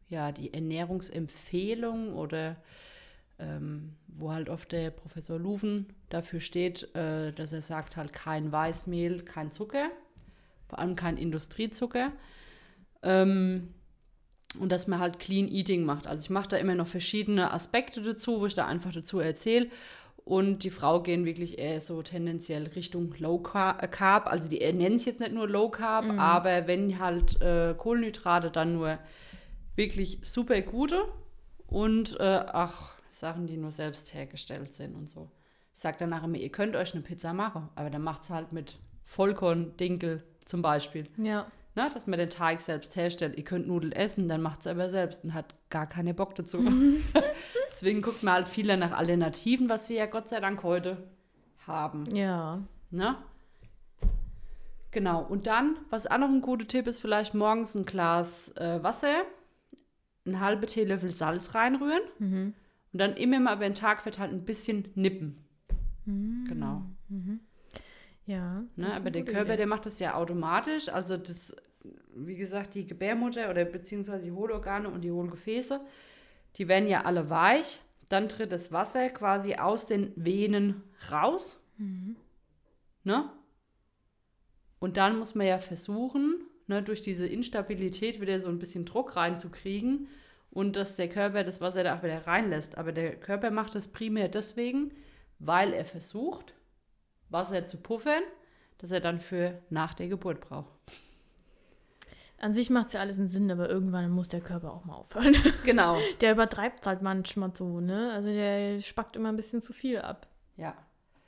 [0.09, 2.55] ja, die Ernährungsempfehlung oder
[3.41, 8.53] ähm, wo halt oft der Professor Luven dafür steht, äh, dass er sagt halt kein
[8.53, 9.91] Weißmehl, kein Zucker,
[10.69, 12.13] vor allem kein Industriezucker.
[13.03, 13.75] Ähm,
[14.59, 16.07] und dass man halt Clean Eating macht.
[16.07, 19.69] Also ich mache da immer noch verschiedene Aspekte dazu, wo ich da einfach dazu erzähle.
[20.25, 24.27] Und die Frau gehen wirklich eher so tendenziell Richtung Low äh, Carb.
[24.27, 26.19] Also die nennen es jetzt nicht nur Low Carb, Mhm.
[26.19, 28.99] aber wenn halt äh, Kohlenhydrate, dann nur
[29.75, 31.03] wirklich super gute
[31.67, 35.31] und äh, ach, Sachen, die nur selbst hergestellt sind und so.
[35.75, 38.53] Ich sage danach immer, ihr könnt euch eine Pizza machen, aber dann macht es halt
[38.53, 41.09] mit Vollkorn, Dinkel zum Beispiel.
[41.17, 41.47] Ja.
[41.75, 43.37] Ne, dass man den Teig selbst herstellt.
[43.39, 46.59] Ihr könnt Nudeln essen, dann macht es aber selbst und hat gar keinen Bock dazu.
[47.73, 51.03] Deswegen guckt man halt viele nach Alternativen, was wir ja Gott sei Dank heute
[51.67, 52.05] haben.
[52.15, 52.61] Ja.
[52.91, 53.17] Ne?
[54.91, 55.23] Genau.
[55.25, 59.23] Und dann, was auch noch ein guter Tipp ist, vielleicht morgens ein Glas äh, Wasser,
[60.27, 62.55] einen halben Teelöffel Salz reinrühren Mhm.
[62.93, 65.39] und dann immer mal über den Tag verteilt ein bisschen nippen.
[66.05, 66.45] Mhm.
[66.49, 66.83] Genau.
[68.27, 68.65] Ja.
[68.77, 68.95] Ne?
[68.95, 69.59] Aber der Körper, Idee.
[69.59, 70.89] der macht das ja automatisch.
[70.89, 71.57] Also das,
[72.15, 75.81] wie gesagt, die Gebärmutter oder beziehungsweise die Hohlorgane und die Hohlgefäße,
[76.57, 77.81] die werden ja alle weich.
[78.09, 81.61] Dann tritt das Wasser quasi aus den Venen raus.
[81.79, 82.17] Mhm.
[83.05, 83.31] Ne?
[84.79, 89.17] Und dann muss man ja versuchen, ne, durch diese Instabilität wieder so ein bisschen Druck
[89.17, 90.09] reinzukriegen
[90.51, 92.77] und dass der Körper das Wasser da auch wieder reinlässt.
[92.77, 94.93] Aber der Körper macht das primär deswegen,
[95.39, 96.55] weil er versucht,
[97.33, 98.23] Wasser zu puffern,
[98.79, 100.71] das er dann für nach der Geburt braucht.
[102.39, 104.95] An sich macht es ja alles einen Sinn, aber irgendwann muss der Körper auch mal
[104.97, 105.37] aufhören.
[105.65, 105.97] Genau.
[106.21, 108.11] Der übertreibt halt manchmal so, ne?
[108.13, 110.27] Also der spackt immer ein bisschen zu viel ab.
[110.57, 110.75] Ja.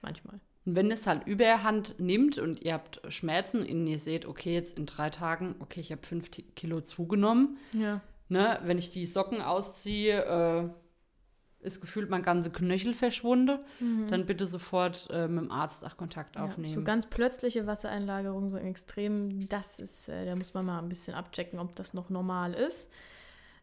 [0.03, 0.41] Manchmal.
[0.67, 4.77] Und wenn es halt Überhand nimmt und ihr habt Schmerzen und ihr seht, okay, jetzt
[4.77, 8.01] in drei Tagen, okay, ich habe fünf Kilo zugenommen, Ja.
[8.29, 10.69] ne, wenn ich die Socken ausziehe, äh,
[11.65, 13.59] ist gefühlt mein ganze Knöchel verschwunden,
[14.11, 16.41] dann bitte sofort äh, mit dem Arzt auch Kontakt Mhm.
[16.43, 16.75] Ja, aufnehmen.
[16.75, 21.15] so ganz plötzliche Wassereinlagerung, so Extrem, das ist, äh, da muss man mal ein bisschen
[21.15, 22.91] abchecken, ob das noch normal ist.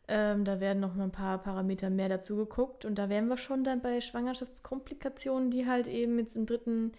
[0.07, 2.83] Ähm, da werden noch mal ein paar Parameter mehr dazu geguckt.
[2.85, 6.91] Und da wären wir schon dann bei Schwangerschaftskomplikationen, die halt eben jetzt im dritten,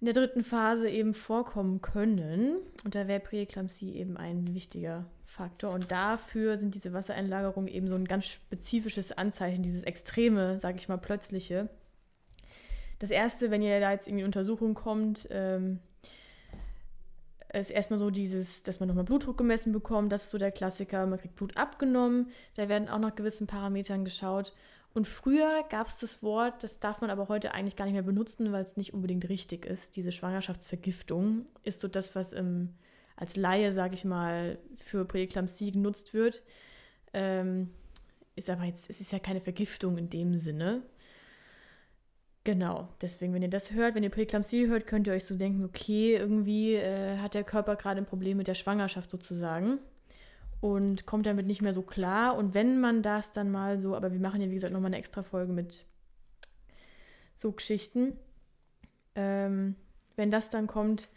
[0.00, 2.56] in der dritten Phase eben vorkommen können.
[2.84, 5.72] Und da wäre Präeklampsie eben ein wichtiger Faktor.
[5.72, 10.88] Und dafür sind diese Wassereinlagerungen eben so ein ganz spezifisches Anzeichen, dieses extreme, sage ich
[10.88, 11.68] mal, plötzliche.
[12.98, 15.78] Das erste, wenn ihr da jetzt in die Untersuchung kommt, ähm,
[17.52, 20.12] ist erstmal so dieses, dass man nochmal Blutdruck gemessen bekommt.
[20.12, 21.06] Das ist so der Klassiker.
[21.06, 22.30] Man kriegt Blut abgenommen.
[22.54, 24.52] Da werden auch nach gewissen Parametern geschaut.
[24.92, 28.02] Und früher gab es das Wort, das darf man aber heute eigentlich gar nicht mehr
[28.02, 29.94] benutzen, weil es nicht unbedingt richtig ist.
[29.94, 32.74] Diese Schwangerschaftsvergiftung ist so das, was im,
[33.20, 36.42] als Laie, sage ich mal, für Präeklampsie genutzt wird.
[37.12, 37.70] Ähm,
[38.34, 40.82] ist aber jetzt, es ist ja keine Vergiftung in dem Sinne.
[42.44, 45.62] Genau, deswegen, wenn ihr das hört, wenn ihr Präklampsie hört, könnt ihr euch so denken,
[45.64, 49.78] okay, irgendwie äh, hat der Körper gerade ein Problem mit der Schwangerschaft sozusagen
[50.62, 52.36] und kommt damit nicht mehr so klar.
[52.38, 54.98] Und wenn man das dann mal so, aber wir machen ja wie gesagt nochmal eine
[54.98, 55.84] extra Folge mit
[57.34, 58.16] so Geschichten,
[59.14, 59.76] ähm,
[60.16, 61.10] wenn das dann kommt,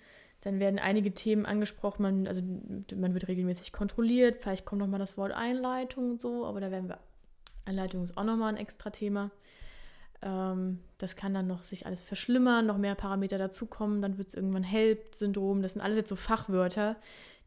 [0.44, 2.42] dann werden einige Themen angesprochen, man, also
[2.96, 6.90] man wird regelmäßig kontrolliert, vielleicht kommt nochmal das Wort Einleitung und so, aber da werden
[6.90, 7.00] wir,
[7.64, 9.32] Einleitung ist auch nochmal ein extra Thema.
[10.22, 14.34] Ähm, das kann dann noch sich alles verschlimmern, noch mehr Parameter dazukommen, dann wird es
[14.34, 15.62] irgendwann HELP-Syndrom.
[15.62, 16.98] Das sind alles jetzt so Fachwörter,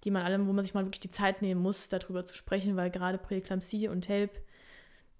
[0.04, 2.76] die man alle, wo man sich mal wirklich die Zeit nehmen muss, darüber zu sprechen,
[2.76, 4.40] weil gerade Präeklampsie und HELP,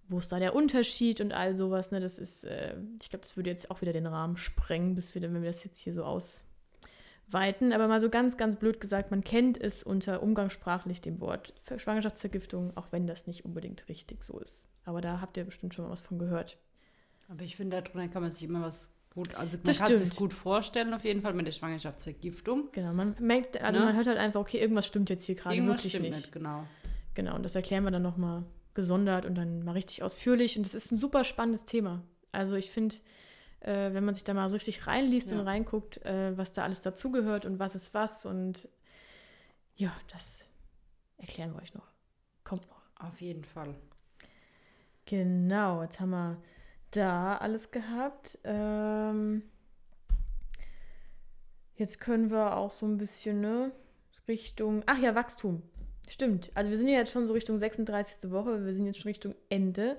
[0.09, 3.37] wo ist da der Unterschied und all sowas, ne, das ist, äh, ich glaube, das
[3.37, 6.05] würde jetzt auch wieder den Rahmen sprengen, bis wir, wenn wir das jetzt hier so
[7.29, 7.73] ausweiten.
[7.73, 12.77] Aber mal so ganz, ganz blöd gesagt, man kennt es unter umgangssprachlich dem Wort Schwangerschaftsvergiftung,
[12.77, 14.67] auch wenn das nicht unbedingt richtig so ist.
[14.85, 16.59] Aber da habt ihr bestimmt schon mal was von gehört.
[17.29, 20.01] Aber ich finde, darunter kann man sich immer was gut, also man Das kann stimmt.
[20.05, 22.69] sich gut vorstellen, auf jeden Fall mit der Schwangerschaftsvergiftung.
[22.73, 23.87] Genau, man merkt, also Ne?
[23.87, 26.17] man hört halt einfach, okay, irgendwas stimmt jetzt hier gerade wirklich stimmt nicht.
[26.17, 26.65] nicht, genau.
[27.15, 30.57] Genau, und das erklären wir dann nochmal gesondert und dann mal richtig ausführlich.
[30.59, 32.03] Und das ist ein super spannendes Thema.
[32.31, 32.95] Also ich finde,
[33.61, 35.39] äh, wenn man sich da mal so richtig reinliest Ja.
[35.39, 38.69] und reinguckt, äh, was da alles dazugehört und was ist was und
[39.75, 40.49] ja, das
[41.19, 41.89] erklären wir euch noch.
[42.45, 42.83] Kommt noch.
[42.99, 43.75] Auf jeden Fall.
[45.05, 46.43] Genau, jetzt haben wir
[46.91, 48.39] da alles gehabt.
[48.45, 49.43] Ähm,
[51.75, 53.73] jetzt können wir auch so ein bisschen, ne,
[54.29, 55.63] Richtung, ach ja, Wachstum.
[56.09, 56.51] Stimmt.
[56.55, 58.31] Also wir sind ja jetzt schon so Richtung 36.
[58.31, 59.99] Woche, wir sind jetzt schon Richtung Ende.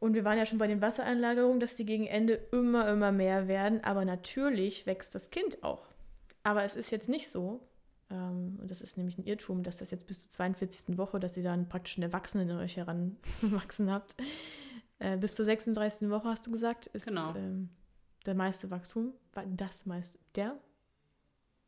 [0.00, 3.48] Und wir waren ja schon bei den Wassereinlagerungen, dass die gegen Ende immer, immer mehr
[3.48, 3.82] werden.
[3.82, 5.86] Aber natürlich wächst das Kind auch.
[6.44, 7.68] Aber es ist jetzt nicht so,
[8.10, 10.96] ähm, und das ist nämlich ein Irrtum, dass das jetzt bis zur 42.
[10.98, 14.14] Woche, dass ihr dann praktisch einen Erwachsenen in euch heranwachsen habt.
[15.00, 16.08] Äh, bis zur 36.
[16.10, 17.34] Woche, hast du gesagt, ist Genau.
[17.34, 17.68] ähm,
[18.24, 19.12] der meiste Wachstum.
[19.32, 20.18] Wa- Das meiste.
[20.36, 20.56] Der?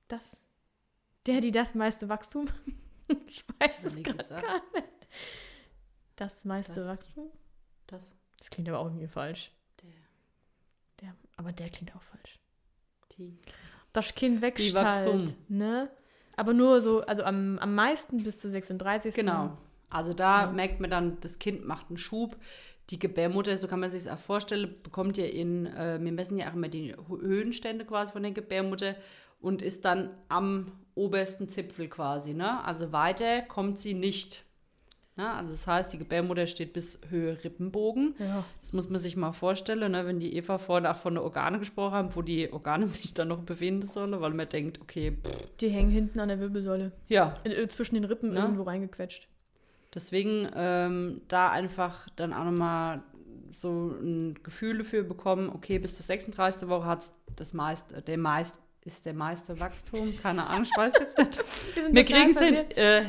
[0.08, 0.44] Das?
[1.26, 2.46] Der, die das meiste Wachstum?
[3.26, 4.88] ich weiß es gerade gar nicht.
[6.16, 7.30] Das meiste Das- Wachstum?
[7.86, 9.52] Das, Das klingt aber auch irgendwie falsch.
[9.82, 9.90] der,
[11.00, 12.38] Der, aber der klingt auch falsch.
[13.16, 13.38] die.
[13.92, 15.90] Das Kind halt, ne?
[16.36, 19.14] Aber nur so, also am, am meisten bis zur 36.
[19.14, 19.56] Genau.
[19.90, 20.50] Also da Ja.
[20.52, 22.36] merkt man dann, das Kind macht einen Schub.
[22.90, 26.38] Die Gebärmutter, so kann man sich das auch vorstellen, bekommt ja in, äh, wir messen
[26.38, 28.96] ja auch immer die Höhenstände quasi von der Gebärmutter
[29.40, 32.34] und ist dann am obersten Zipfel quasi.
[32.34, 32.64] Ne?
[32.64, 34.44] Also weiter kommt sie nicht.
[35.20, 35.30] Ne?
[35.34, 38.14] Also das heißt, die Gebärmutter steht bis Höhe Rippenbogen.
[38.18, 38.42] Ja.
[38.62, 40.06] Das muss man sich mal vorstellen, ne?
[40.06, 43.28] wenn die Eva vorhin auch von den Organe gesprochen haben, wo die Organe sich dann
[43.28, 46.92] noch befinden sollen, weil man denkt, okay, pff, Die hängen hinten an der Wirbelsäule.
[47.08, 48.40] ja, In, äh, zwischen den Rippen Ne?
[48.40, 49.28] irgendwo reingequetscht.
[49.94, 53.02] Deswegen ähm, da einfach dann auch nochmal
[53.52, 56.68] so ein Gefühl dafür bekommen, okay, bis zur 36.
[56.68, 57.02] Woche hat
[57.36, 58.54] das meiste, der meist,
[58.84, 61.38] ist der meiste Wachstum, keine Ahnung, ich weiß jetzt nicht.
[61.92, 62.54] Wir total kriegen es hin.
[62.76, 63.02] Äh,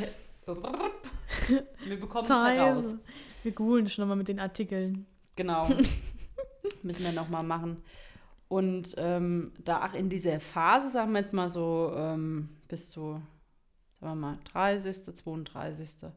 [1.86, 2.84] wir bekommen es heraus.
[2.84, 3.00] Scheiße.
[3.44, 5.06] Wir googeln schon nochmal mit den Artikeln.
[5.36, 5.70] Genau.
[6.84, 7.84] Müssen wir nochmal machen.
[8.48, 13.22] Und ähm, da auch in dieser Phase, sagen wir jetzt mal so, ähm, bis zu,
[14.00, 16.12] sagen wir mal, 30., 32.,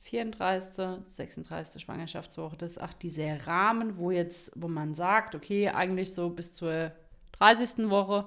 [0.00, 1.82] 34., 36.
[1.82, 6.54] Schwangerschaftswoche, das ist auch dieser Rahmen, wo jetzt, wo man sagt, okay, eigentlich so bis
[6.54, 6.92] zur
[7.38, 7.88] 30.
[7.90, 8.26] Woche,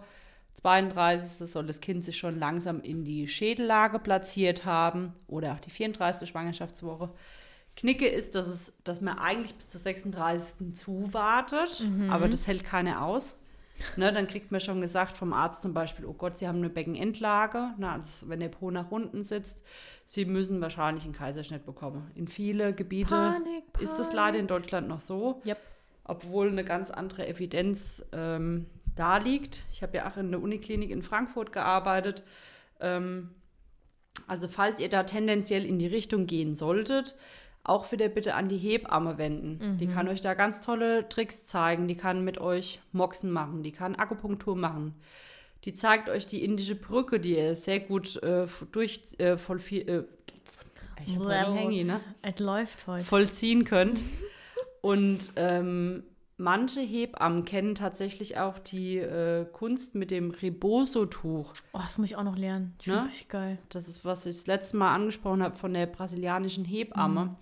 [0.61, 1.49] 32.
[1.49, 6.27] soll das Kind sich schon langsam in die Schädellage platziert haben oder auch die 34.
[6.29, 7.09] Schwangerschaftswoche.
[7.75, 10.73] Knicke ist, dass, es, dass man eigentlich bis zur 36.
[10.73, 13.37] zuwartet, aber das hält keiner aus.
[13.95, 16.69] Ne, dann kriegt man schon gesagt vom Arzt zum Beispiel, oh Gott, Sie haben eine
[16.71, 19.59] Beckenendlage, ne, also wenn der Po nach unten sitzt,
[20.07, 22.09] Sie müssen wahrscheinlich einen Kaiserschnitt bekommen.
[22.15, 25.59] In viele Gebiete Panik, ist das leider in Deutschland noch so, Yep.
[26.05, 28.65] obwohl eine ganz andere Evidenz ähm,
[28.97, 29.63] da liegt.
[29.71, 32.23] Ich habe ja auch in der Uniklinik in Frankfurt gearbeitet.
[32.79, 33.29] Ähm,
[34.27, 37.15] Also falls ihr da tendenziell in die Richtung gehen solltet,
[37.63, 39.73] auch wieder bitte an die Hebamme wenden.
[39.73, 39.77] Mhm.
[39.77, 41.87] Die kann euch da ganz tolle Tricks zeigen.
[41.87, 43.61] Die kann mit euch Moxen machen.
[43.61, 44.95] Die kann Akupunktur machen.
[45.65, 49.89] Die zeigt euch die indische Brücke, die ihr sehr gut äh, durch äh, voll viel,
[49.89, 50.03] äh,
[51.05, 51.99] ich hab Handy, ne?
[52.21, 53.03] Es läuft heute.
[53.03, 54.01] vollziehen könnt.
[54.81, 56.03] Und ähm,
[56.37, 61.53] manche Hebammen kennen tatsächlich auch die äh, Kunst mit dem Reboso-Tuch.
[61.73, 62.75] Oh, das muss ich auch noch lernen.
[62.79, 63.03] Ich Ne?
[63.03, 63.57] richtig geil.
[63.69, 67.35] Das ist, was ich das letzte Mal angesprochen habe von der brasilianischen Hebamme.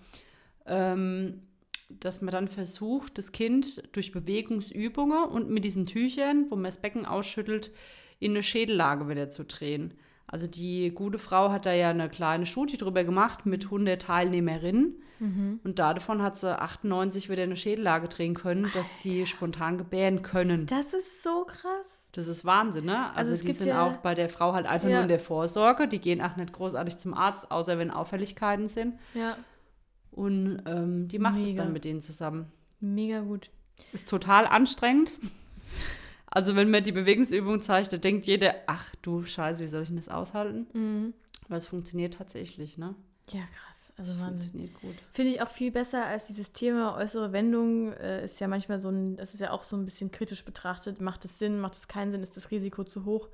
[0.66, 1.42] Ähm,
[1.88, 6.80] dass man dann versucht, das Kind durch Bewegungsübungen und mit diesen Tüchern, wo man das
[6.80, 7.70] Becken ausschüttelt,
[8.18, 9.94] in eine Schädellage wieder zu drehen.
[10.26, 15.00] Also die gute Frau hat da ja eine kleine Studie drüber gemacht mit 100 Teilnehmerinnen.
[15.18, 20.66] Und davon hat sie 98 wieder eine Schädellage drehen können, dass die spontan gebären können.
[20.66, 22.08] Das ist so krass.
[22.12, 23.06] Das ist Wahnsinn, ne?
[23.08, 24.96] Also, Also es die gibt sind ja- auch bei der Frau halt einfach Ja.
[24.96, 25.88] nur in der Vorsorge.
[25.88, 28.98] Die gehen auch nicht großartig zum Arzt, außer wenn Auffälligkeiten sind.
[29.14, 29.36] Ja,
[30.10, 31.62] Und ähm, die macht es Mega.
[31.64, 32.50] dann mit denen zusammen.
[32.80, 33.50] mega gut.
[33.92, 35.12] Ist total anstrengend.
[36.28, 39.88] Also wenn man die Bewegungsübung zeigt, da denkt jeder, ach du Scheiße, wie soll ich
[39.88, 40.66] denn das aushalten?
[40.72, 41.14] Mhm.
[41.46, 42.94] Aber es funktioniert tatsächlich, ne?
[43.30, 43.92] Ja, krass.
[43.96, 44.50] Also Wahnsinn.
[44.50, 44.94] Funktioniert gut.
[45.12, 47.92] Finde ich auch viel besser als dieses Thema äußere Wendung.
[47.92, 51.00] Äh, ist ja manchmal so ein, das ist ja auch so ein bisschen kritisch betrachtet.
[51.00, 53.28] Macht es Sinn, macht es keinen Sinn, ist das Risiko zu hoch?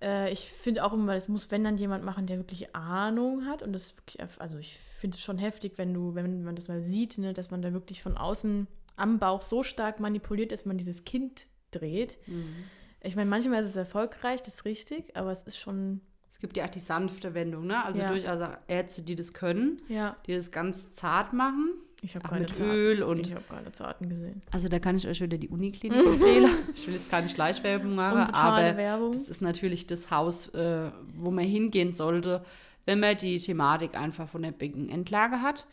[0.00, 3.62] Äh, ich finde auch immer, das muss, wenn dann jemand machen, der wirklich Ahnung hat.
[3.62, 6.82] Und das wirklich, also ich finde es schon heftig, wenn du, wenn man das mal
[6.82, 10.78] sieht, ne, dass man da wirklich von außen am Bauch so stark manipuliert, dass man
[10.78, 12.18] dieses Kind dreht.
[12.26, 12.64] Mhm.
[13.02, 16.02] Ich meine, manchmal ist es erfolgreich, das ist richtig, aber es ist schon,
[16.40, 17.84] gibt ja auch die sanfte Wendung, ne?
[17.84, 18.08] Also Ja.
[18.08, 20.16] durchaus auch Ärzte, die das können, ja.
[20.26, 21.70] die das ganz zart machen.
[22.02, 22.72] Ich habe keine mit Zarten.
[22.72, 24.42] Öl und ich habe keine Zarten gesehen.
[24.50, 26.50] Also da kann ich euch wieder die Uniklinik empfehlen.
[26.74, 29.12] Ich will jetzt keine Schleichwerbung machen, aber Werbung.
[29.12, 32.42] das ist natürlich das Haus, äh, wo man hingehen sollte,
[32.86, 35.66] wenn man die Thematik einfach von der Beckenendlage hat.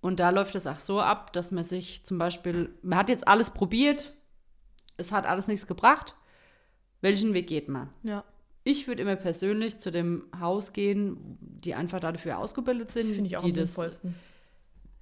[0.00, 3.26] Und da läuft es auch so ab, dass man sich zum Beispiel, man hat jetzt
[3.26, 4.14] alles probiert,
[4.96, 6.14] es hat alles nichts gebracht.
[7.00, 7.88] Welchen Weg geht man?
[8.04, 8.22] Ja.
[8.64, 13.28] Ich würde immer persönlich zu dem Haus gehen, die einfach dafür ausgebildet sind, Das finde
[13.28, 14.14] ich auch die am das sinnvollsten.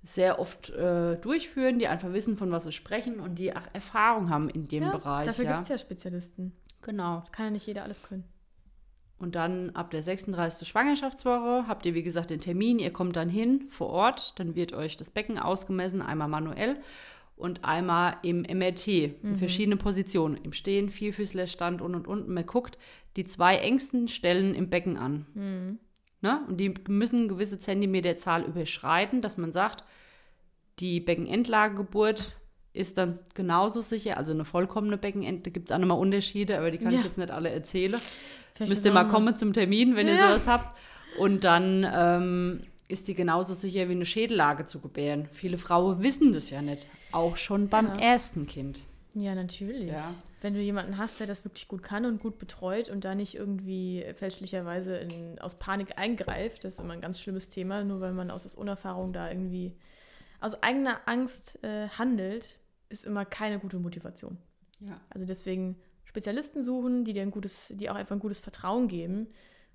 [0.02, 4.30] sehr oft äh, durchführen, die einfach wissen, von was sie sprechen und die auch Erfahrung
[4.30, 5.26] haben in dem Ja, Bereich.
[5.26, 5.52] dafür ja.
[5.52, 6.52] gibt es ja Spezialisten.
[6.82, 7.22] Genau.
[7.30, 8.24] Kann ja nicht jeder alles können.
[9.20, 10.66] Und dann ab der 36.
[10.66, 12.80] Schwangerschaftswoche habt ihr, wie gesagt, den Termin.
[12.80, 14.32] Ihr kommt dann hin vor Ort.
[14.40, 16.80] Dann wird euch das Becken ausgemessen, einmal manuell
[17.36, 20.36] und einmal im MRT in verschiedene Positionen.
[20.44, 22.28] Im Stehen, Vierfüßlerstand und und und.
[22.28, 22.78] Man guckt
[23.16, 25.78] die zwei engsten Stellen im Becken an.
[26.20, 26.40] Ne?
[26.48, 29.82] Und die müssen gewisse Zentimeterzahl überschreiten, dass man sagt,
[30.78, 32.36] die Beckenendlagegeburt
[32.74, 34.16] ist dann genauso sicher.
[34.16, 37.06] Also eine vollkommene Beckenend, da gibt es auch nochmal Unterschiede, aber die kann ich Ja.
[37.06, 38.00] jetzt nicht alle erzählen.
[38.54, 40.28] Vielleicht Müsst ihr mal kommen zum Termin, wenn ihr Ja.
[40.28, 40.78] sowas habt.
[41.18, 45.28] Und dann ähm, ist die genauso sicher wie eine Schädellage zu gebären.
[45.32, 46.86] Viele Frauen wissen das ja nicht.
[47.12, 47.94] Auch schon beim Ja.
[47.96, 48.80] ersten Kind.
[49.14, 49.90] Ja, natürlich.
[49.90, 50.12] Ja.
[50.40, 53.36] Wenn du jemanden hast, der das wirklich gut kann und gut betreut und da nicht
[53.36, 58.12] irgendwie fälschlicherweise in, aus Panik eingreift, das ist immer ein ganz schlimmes Thema, nur weil
[58.12, 59.76] man aus, aus Unerfahrung da irgendwie
[60.40, 64.36] aus eigener Angst äh, handelt, ist immer keine gute Motivation.
[64.80, 65.00] Ja.
[65.10, 69.28] Also deswegen Spezialisten suchen, die dir ein gutes, die auch einfach ein gutes Vertrauen geben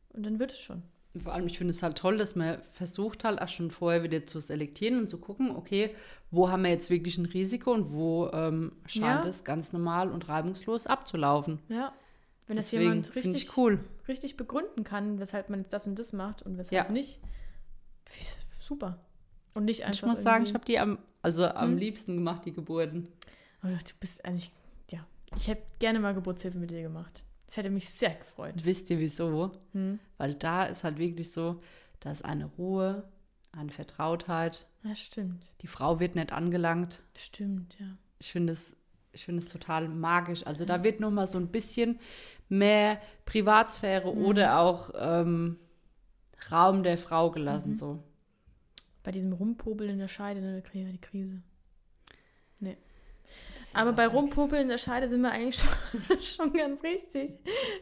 [0.10, 0.84] und dann wird es schon.
[1.24, 4.26] Vor allem, ich finde es halt toll, dass man versucht halt auch schon vorher wieder
[4.26, 5.96] zu selektieren und zu gucken, okay,
[6.30, 9.30] wo haben wir jetzt wirklich ein Risiko und wo ähm, scheint Ja.
[9.30, 11.60] es ganz normal und reibungslos abzulaufen.
[11.70, 11.92] Ja.
[12.46, 13.80] Wenn das Deswegen jemand finde richtig, ich cool.
[14.08, 16.92] richtig begründen kann, weshalb man jetzt das und das macht und weshalb Ja.
[16.92, 17.20] nicht,
[18.60, 19.00] super.
[19.54, 19.96] Und nicht einfach.
[19.96, 21.78] Ich muss sagen, ich habe die am, also am Hm?
[21.78, 23.08] liebsten gemacht, die Geburten.
[23.64, 24.52] Oh, du bist, also ich,
[24.92, 27.24] ja, ich hätte gerne mal Geburtshilfe mit dir gemacht.
[27.48, 28.54] Das hätte mich sehr gefreut.
[28.64, 29.52] Wisst ihr wieso?
[29.74, 30.00] Hm.
[30.18, 31.62] Weil da ist halt wirklich so,
[32.02, 33.08] da ist eine Ruhe,
[33.52, 34.68] eine Vertrautheit.
[34.84, 35.46] Ja, stimmt.
[35.62, 37.02] Die Frau wird nicht angelangt.
[37.16, 37.98] Stimmt, ja.
[38.20, 38.76] Ich finde es,
[39.14, 40.46] ich finde es total magisch.
[40.46, 42.00] Also da wird noch mal so ein bisschen
[42.50, 44.26] mehr Privatsphäre Mhm.
[44.26, 45.58] oder auch ähm,
[46.52, 47.72] Raum der Frau gelassen.
[47.72, 47.76] Mhm.
[47.78, 48.04] So.
[49.04, 51.42] Bei diesem Rumpopeln in der Scheide, ne, da kriege ich ja die Krise.
[52.60, 52.78] Nee.
[53.78, 57.38] Aber bei Rumpopeln in der Scheide sind wir eigentlich schon, schon ganz richtig.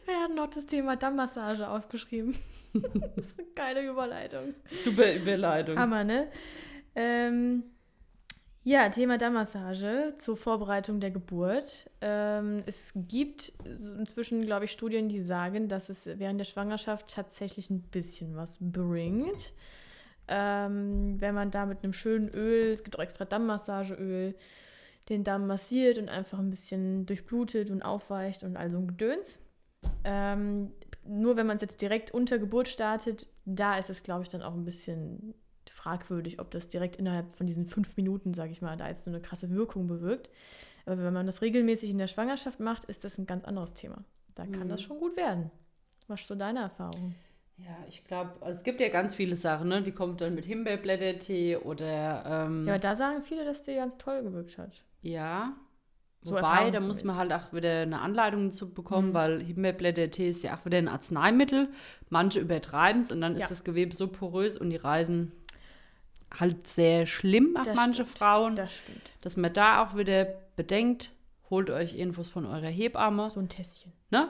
[0.05, 2.36] Wir hatten noch das Thema Dammmassage aufgeschrieben.
[3.15, 4.53] das ist eine geile Überleitung.
[4.84, 5.78] Super Überleitung.
[5.78, 6.28] Hammer, ne?
[6.95, 7.63] Ähm,
[8.63, 11.89] ja, Thema Dammmassage zur Vorbereitung der Geburt.
[12.01, 17.69] Ähm, es gibt inzwischen, glaube ich, Studien, die sagen, dass es während der Schwangerschaft tatsächlich
[17.69, 19.53] ein bisschen was bringt.
[20.28, 24.34] Ähm, wenn man da mit einem schönen Öl, es gibt auch extra Dammmassageöl,
[25.10, 29.39] den Damm massiert und einfach ein bisschen durchblutet und aufweicht und all so ein Gedöns.
[30.03, 30.72] Ähm,
[31.08, 34.41] nur wenn man es jetzt direkt unter Geburt startet, da ist es, glaube ich, dann
[34.41, 35.36] auch ein bisschen
[35.70, 39.12] fragwürdig, ob das direkt innerhalb von diesen fünf Minuten, sage ich mal, da jetzt so
[39.12, 40.30] eine krasse Wirkung bewirkt.
[40.86, 44.03] Aber wenn man das regelmäßig in der Schwangerschaft macht, ist das ein ganz anderes Thema.
[44.36, 44.70] Da kann Mhm.
[44.70, 45.51] das schon gut werden.
[46.08, 47.16] Was ist so deine Erfahrung?
[47.58, 49.82] Ja, ich glaube, also es gibt ja ganz viele Sachen, ne?
[49.82, 54.24] Die kommt dann mit Himbeerblättertee oder ähm, Ja, da sagen viele, dass die ganz toll
[54.24, 54.84] gewirkt hat.
[55.06, 55.53] Ja.
[56.22, 59.14] So Wobei, da muss man halt auch wieder eine Anleitung zu bekommen, Mhm.
[59.14, 61.70] weil Himbeerblättertee ist ja auch wieder ein Arzneimittel.
[62.10, 63.43] Manche übertreiben es und dann Ja.
[63.43, 65.32] ist das Gewebe so porös und die Reisen
[66.39, 68.18] halt sehr schlimm, auch manche stimmt.
[68.18, 68.56] Frauen.
[68.56, 69.01] Das stimmt.
[69.22, 70.26] dass man da auch wieder
[70.56, 71.12] bedenkt,
[71.51, 73.93] holt euch Infos von eurer Hebamme, So ein Tässchen.
[74.10, 74.30] ne?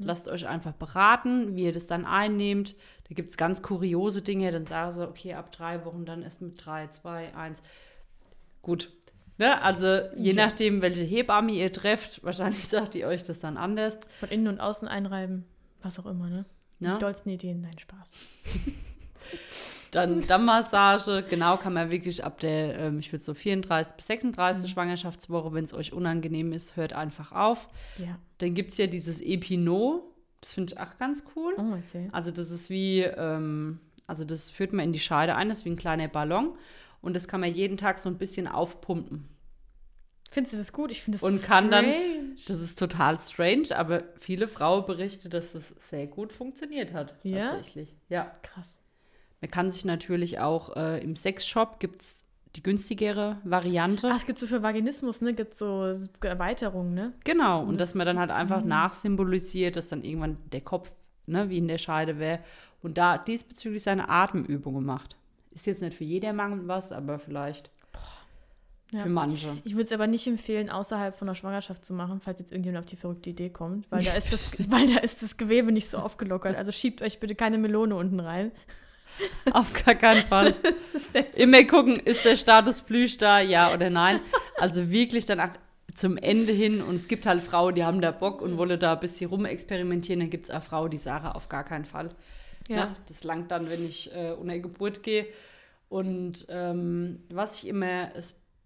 [0.00, 2.74] Lasst euch einfach beraten, wie ihr das dann einnehmt.
[3.08, 4.50] Da gibt es ganz kuriose Dinge.
[4.52, 7.62] Dann sagen sie, okay, ab drei Wochen dann erst mit drei, zwei, eins.
[8.62, 8.92] Gut.
[9.38, 9.62] Ne?
[9.62, 9.86] Also
[10.16, 10.46] je Ja.
[10.46, 13.98] nachdem, welche Hebamme ihr trefft, wahrscheinlich sagt ihr euch das dann anders.
[14.20, 15.44] Von innen und außen einreiben.
[15.82, 16.44] Was auch immer, ne?
[16.80, 18.18] Die dollsten Ideen, nein, Spaß.
[19.90, 24.62] Dann Dammmassage, genau, kann man wirklich ab der, ähm, ich würde so 34 bis 36.
[24.64, 24.68] Mhm.
[24.68, 27.68] Schwangerschaftswoche, wenn es euch unangenehm ist, hört einfach auf.
[27.96, 28.18] Ja.
[28.38, 30.02] Dann gibt es ja dieses Epinot.
[30.42, 31.54] Das finde ich auch ganz cool.
[31.56, 32.08] Oh, erzähl.
[32.12, 35.64] Also das ist wie, ähm, also das führt man in die Scheide ein, das ist
[35.64, 36.50] wie ein kleiner Ballon.
[37.00, 39.28] Und das kann man jeden Tag so ein bisschen aufpumpen.
[40.30, 40.90] Findest du das gut?
[40.90, 42.18] Ich finde das Und so kann dann- strange.
[42.46, 47.14] Das ist total strange, aber viele Frauen berichten, dass das sehr gut funktioniert hat.
[47.24, 47.50] Ja?
[47.52, 47.94] Tatsächlich.
[48.08, 48.32] Ja.
[48.42, 48.80] Krass.
[49.40, 52.24] Man kann sich natürlich auch äh, im Sexshop gibt es
[52.56, 54.08] die günstigere Variante.
[54.10, 55.34] Ah, es gibt so für Vaginismus, ne?
[55.34, 57.12] Gibt so so Erweiterungen, ne?
[57.24, 58.68] Genau, und Und dass das- man dann halt einfach Mhm.
[58.68, 60.90] nachsymbolisiert, dass dann irgendwann der Kopf,
[61.26, 62.40] ne, wie in der Scheide wäre.
[62.82, 65.16] Und da diesbezüglich seine Atemübungen macht.
[65.58, 67.68] Ist jetzt nicht für jedermann was, aber vielleicht
[68.92, 69.02] Ja.
[69.02, 69.58] für manche.
[69.64, 72.84] Ich würde es aber nicht empfehlen, außerhalb von der Schwangerschaft zu machen, falls jetzt irgendjemand
[72.84, 75.88] auf die verrückte Idee kommt, weil da ist das, weil da ist das Gewebe nicht
[75.90, 76.56] so aufgelockert.
[76.56, 78.52] Also schiebt euch bitte keine Melone unten rein.
[79.52, 80.54] Auf gar keinen Fall.
[81.36, 84.20] Immer gucken, ist der Status Plüsch da, ja oder nein.
[84.58, 85.48] Also wirklich dann auch
[85.96, 86.80] zum Ende hin.
[86.80, 90.20] Und es gibt halt Frauen, die haben da Bock und wollen da ein bisschen rumexperimentieren.
[90.20, 92.10] Dann gibt es auch Frauen, die sagen, auf gar keinen Fall.
[92.68, 92.76] ja.
[92.76, 92.96] Ja.
[93.08, 95.26] das langt dann, wenn ich äh, unter Geburt gehe.
[95.88, 98.10] Und ähm, was ich immer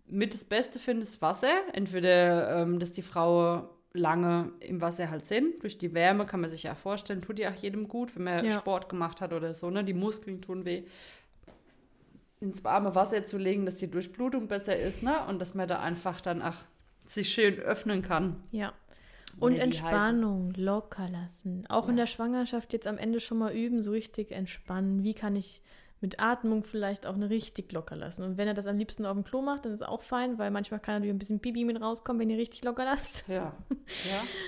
[0.07, 1.53] mit das Beste finde, ist Wasser.
[1.73, 5.63] Entweder, ähm, dass die Frauen lange im Wasser halt sind.
[5.63, 8.45] Durch die Wärme kann man sich ja vorstellen, tut ja auch jedem gut, wenn man
[8.45, 8.59] Ja.
[8.59, 9.71] Sport gemacht hat oder so.
[9.71, 9.85] Ne?
[9.85, 10.85] Die Muskeln tun weh.
[12.41, 15.03] Ins warme Wasser zu legen, dass die Durchblutung besser ist.
[15.03, 15.15] Ne?
[15.29, 16.57] Und dass man da einfach dann auch
[17.07, 18.43] sich schön öffnen kann.
[18.51, 18.73] Ja.
[19.39, 21.65] Und die Entspannung, locker lassen.
[21.69, 22.03] Auch in Ja.
[22.03, 25.03] der Schwangerschaft jetzt am Ende schon mal üben, so richtig entspannen.
[25.05, 25.63] Wie kann ich
[26.03, 28.23] mit Atmung vielleicht auch eine richtig locker lassen?
[28.25, 30.51] Und wenn er das am liebsten auf dem Klo macht, dann ist auch fein, weil
[30.51, 33.27] manchmal kann natürlich ein bisschen Pipi mit rauskommen, wenn ihr richtig locker lasst.
[33.29, 33.57] Ja,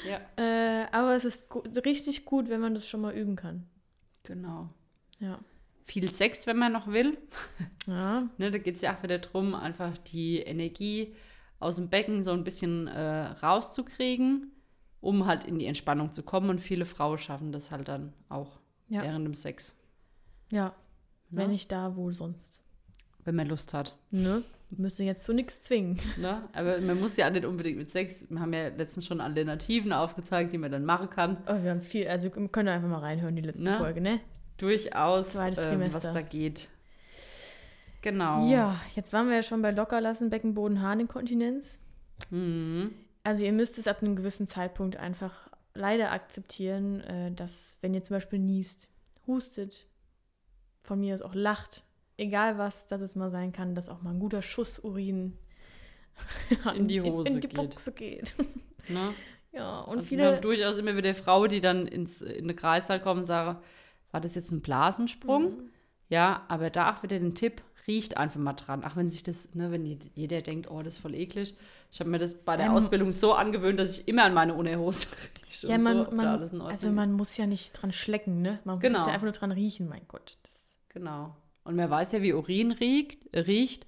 [0.06, 0.42] ja, ja,
[0.82, 3.66] Äh, aber es ist gu richtig gut, wenn man das schon mal üben kann.
[4.24, 4.68] genau.
[5.20, 5.38] Ja.
[5.86, 7.16] Viel Sex, wenn man noch will.
[7.86, 11.14] Ja, Ne, da geht es ja auch wieder darum, einfach die Energie
[11.60, 14.50] aus dem Becken so ein bisschen äh, rauszukriegen,
[15.00, 16.48] um halt in die Entspannung zu kommen.
[16.50, 19.02] Und viele Frauen schaffen das halt dann auch Ja.
[19.02, 19.76] während dem Sex,
[20.50, 20.74] ja.
[21.34, 21.40] Ne?
[21.42, 22.62] Wenn nicht da, wo sonst.
[23.24, 23.96] wenn man Lust hat.
[24.10, 24.42] Ne?
[24.70, 26.00] Müsste jetzt so nichts zwingen.
[26.18, 26.48] Ne?
[26.52, 28.24] Aber man muss ja nicht unbedingt mit Sex.
[28.28, 31.36] Wir haben ja letztens schon Alternativen aufgezeigt, die man dann machen kann.
[31.46, 33.78] Oh, wir haben viel, also wir können einfach mal reinhören, die letzte Ne?
[33.78, 34.20] Folge, ne?
[34.56, 36.68] Durchaus, Zweites ähm, was da geht.
[38.02, 38.46] Genau.
[38.50, 41.78] Ja, jetzt waren wir ja schon bei Lockerlassen, Beckenboden, Harninkontinenz.
[42.30, 42.92] Mhm.
[43.22, 48.02] Also ihr müsst es ab einem gewissen Zeitpunkt einfach leider akzeptieren, äh, dass wenn ihr
[48.02, 48.88] zum Beispiel niest,
[49.26, 49.86] hustet,
[50.84, 51.82] von mir aus auch lacht,
[52.16, 55.36] egal was, dass es mal sein kann, dass auch mal ein guter Schuss Urin
[56.76, 57.56] In die Hose in, in die geht.
[57.56, 58.34] Buchse geht.
[58.88, 59.14] Ne?
[59.52, 62.56] ja, und also wir haben viele durchaus immer wieder Frauen, die dann ins, in den
[62.56, 63.58] Kreissaal kommen und sagen,
[64.12, 65.42] war das jetzt ein Blasensprung?
[65.56, 65.70] Mhm.
[66.08, 68.84] Ja, aber da auch wieder den Tipp, riecht einfach mal dran.
[68.84, 71.54] Auch wenn sich das, ne, wenn jed- jeder denkt, oh, das ist voll eklig.
[71.90, 74.54] Ich habe mir das bei der Ähm, Ausbildung so angewöhnt, dass ich immer an meine
[74.54, 75.06] Unterhose
[75.46, 75.66] rieche.
[75.66, 78.60] Ja, man, so, man, also man muss ja nicht dran schlecken, ne?
[78.64, 78.98] Man Genau.
[78.98, 80.38] muss ja einfach nur dran riechen, mein Gott.
[80.44, 80.63] Das,
[80.94, 81.34] Genau.
[81.64, 83.18] Und man weiß ja, wie Urin riecht.
[83.34, 83.86] riecht.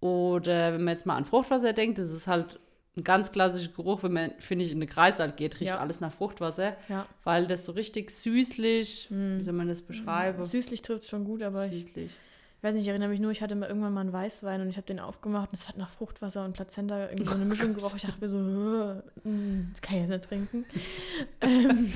[0.00, 2.58] Oder wenn man jetzt mal an Fruchtwasser denkt, das ist halt
[2.96, 5.78] ein ganz klassischer Geruch, wenn man, finde ich, in den Kreislauf geht, riecht Ja.
[5.78, 6.76] alles nach Fruchtwasser.
[6.88, 7.06] ja.
[7.24, 9.38] Weil das so richtig süßlich, Hm.
[9.38, 10.44] wie soll man das beschreiben?
[10.44, 12.10] Süßlich trifft schon gut, aber ich Süßlich.
[12.58, 14.68] Ich weiß nicht, ich erinnere mich nur, ich hatte mal irgendwann mal einen Weißwein und
[14.68, 17.74] ich habe den aufgemacht und es hat nach Fruchtwasser und Plazenta irgendwie so eine Mischung
[17.74, 17.96] gerochen.
[17.96, 20.64] Ich dachte mir so, "Äh, mm, das kann ich jetzt nicht trinken.
[21.40, 21.92] ähm,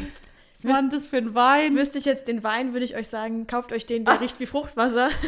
[0.64, 1.76] Was war denn das für ein Wein?
[1.76, 4.46] wüsste ich jetzt den Wein, würde ich euch sagen, kauft euch den, der riecht wie
[4.46, 5.10] Fruchtwasser.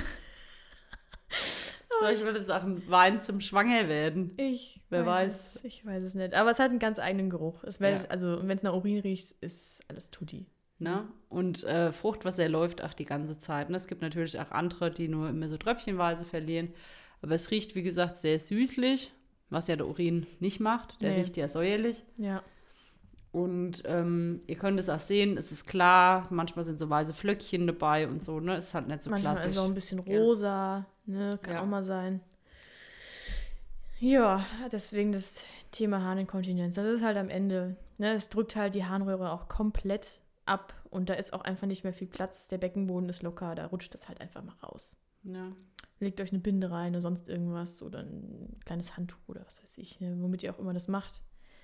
[1.98, 4.32] Vielleicht wird es auch ein Wein zum Schwangerwerden.
[4.36, 5.56] Ich Wer weiß.
[5.56, 6.32] Es, ich weiß es nicht.
[6.34, 7.64] Aber es hat einen ganz eigenen Geruch.
[7.64, 8.04] Es wär, Ja.
[8.08, 10.46] Also, wenn es nach Urin riecht, ist alles tutti.
[10.78, 11.08] Ne?
[11.28, 13.68] Und äh, Fruchtwasser läuft auch die ganze Zeit.
[13.68, 13.76] Ne?
[13.76, 16.72] Es gibt natürlich auch andere, die nur immer so tröpfchenweise verlieren.
[17.20, 19.12] Aber es riecht, wie gesagt, sehr süßlich,
[19.50, 21.02] was ja der Urin nicht macht.
[21.02, 21.16] Der Nee.
[21.20, 22.04] riecht ja säuerlich.
[22.16, 22.42] Ja.
[23.42, 27.66] Und ähm, ihr könnt es auch sehen, es ist klar, manchmal sind so weiße Flöckchen
[27.66, 28.56] dabei und so, ne?
[28.56, 29.52] Ist halt nicht so Manchmal klassisch.
[29.52, 31.38] ist auch ein bisschen rosa, ne?
[31.42, 31.62] Kann Ja.
[31.62, 32.20] auch mal sein.
[34.00, 36.76] Ja, deswegen das Thema Harninkontinenz.
[36.76, 38.12] Das ist halt am Ende, ne?
[38.14, 41.92] Es drückt halt die Harnröhre auch komplett ab und da ist auch einfach nicht mehr
[41.92, 42.48] viel Platz.
[42.48, 44.96] Der Beckenboden ist locker, da rutscht das halt einfach mal raus.
[45.24, 45.52] ja.
[46.00, 49.78] Legt euch eine Binde rein oder sonst irgendwas oder ein kleines Handtuch oder was weiß
[49.78, 50.16] ich, ne?
[50.20, 51.22] womit ihr auch immer das macht.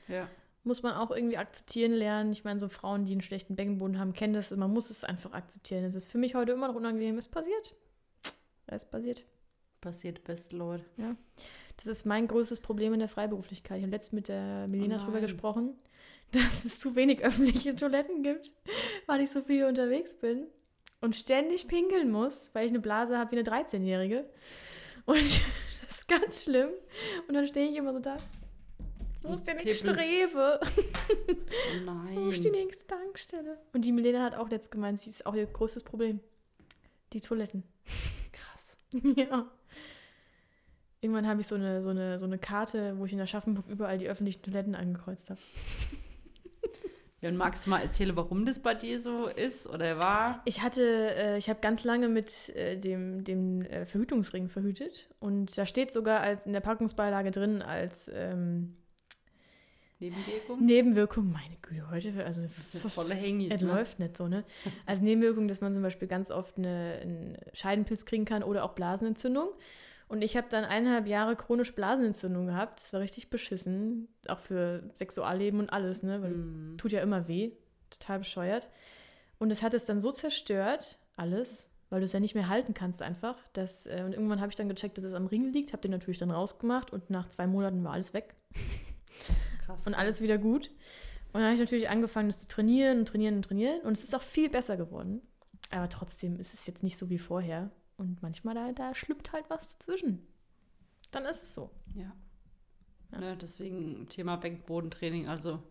[0.09, 0.27] ja.
[0.65, 2.33] Muss man auch irgendwie akzeptieren lernen.
[2.33, 4.51] Ich meine, so Frauen, die einen schlechten Beckenboden haben, kennen das.
[4.51, 5.85] Man muss es einfach akzeptieren.
[5.85, 7.19] Es ist für mich heute immer noch unangenehm.
[7.19, 7.75] Es passiert.
[8.67, 9.25] Es passiert.
[9.81, 10.85] Passiert best, Leute.
[11.77, 13.79] Das ist mein größtes Problem in der Freiberuflichkeit.
[13.79, 15.75] Ich habe letztens mit der Melina Oh drüber gesprochen,
[16.33, 18.55] dass es zu wenig öffentliche Toiletten gibt,
[19.07, 20.47] weil ich so viel unterwegs bin
[21.01, 24.25] und ständig pinkeln muss, weil ich eine Blase habe wie eine 13-Jährige.
[25.05, 25.17] Und
[25.83, 26.71] das ist ganz schlimm.
[27.29, 28.17] Und dann stehe ich immer so da.
[29.25, 29.89] Wo ist denn ich tippelst.
[29.89, 30.61] strebe?
[30.63, 32.61] Oh Wo ist die nein.
[32.61, 33.59] nächste Tankstelle?
[33.73, 36.21] Und die Melina hat auch jetzt gemeint, sie ist auch ihr größtes Problem.
[37.13, 37.65] Die Toiletten.
[38.33, 38.77] Krass.
[39.17, 39.51] Ja.
[41.01, 43.99] Irgendwann habe ich so eine, so, eine, so eine Karte, wo ich in Aschaffenburg überall
[43.99, 45.41] die öffentlichen Toiletten angekreuzt habe.
[47.25, 50.43] Ja, und magst du mal erzählen, warum das bei dir so ist oder war?
[50.45, 50.83] Ich hatte,
[51.17, 55.09] äh, ich habe ganz lange mit äh, dem, dem äh, Verhütungsring verhütet.
[55.21, 58.77] Und da steht sogar als in der Packungsbeilage drin als ähm,
[60.01, 60.65] Nebenwirkung?
[60.65, 63.69] Nebenwirkung, meine Güte, heute, also volle Hängis, Es ne?
[63.69, 64.45] läuft nicht so, ne?
[64.87, 68.73] Als Nebenwirkung, dass man zum Beispiel ganz oft eine, einen Scheidenpilz kriegen kann oder auch
[68.73, 69.49] Blasenentzündung.
[70.09, 72.81] Und ich habe dann eineinhalb Jahre chronisch Blasenentzündung gehabt.
[72.81, 74.09] Das war richtig beschissen.
[74.29, 76.21] Auch für Sexualleben und alles, ne?
[76.23, 76.77] Weil Mm.
[76.77, 77.53] tut ja immer weh.
[77.91, 78.69] Total bescheuert.
[79.39, 82.75] Und es hat es dann so zerstört, alles, weil du es ja nicht mehr halten
[82.75, 83.37] kannst einfach.
[83.55, 85.93] Dass, äh, und irgendwann habe ich dann gecheckt, dass es am Ring liegt, habe den
[85.93, 88.35] natürlich dann rausgemacht und nach zwei Monaten war alles weg
[89.65, 89.87] Krass.
[89.87, 90.71] und alles wieder gut.
[91.33, 93.81] Und dann habe ich natürlich angefangen, das zu trainieren und trainieren und trainieren.
[93.81, 95.21] Und es ist auch viel besser geworden.
[95.73, 97.71] Aber trotzdem ist es jetzt nicht so wie vorher.
[97.97, 100.27] Und manchmal da, da schlüpft halt was dazwischen.
[101.11, 101.71] Dann ist es so.
[101.95, 102.13] Ja.
[103.13, 103.21] Ja.
[103.21, 105.29] Ne, deswegen Thema Beckenbodentraining.
[105.29, 105.63] Also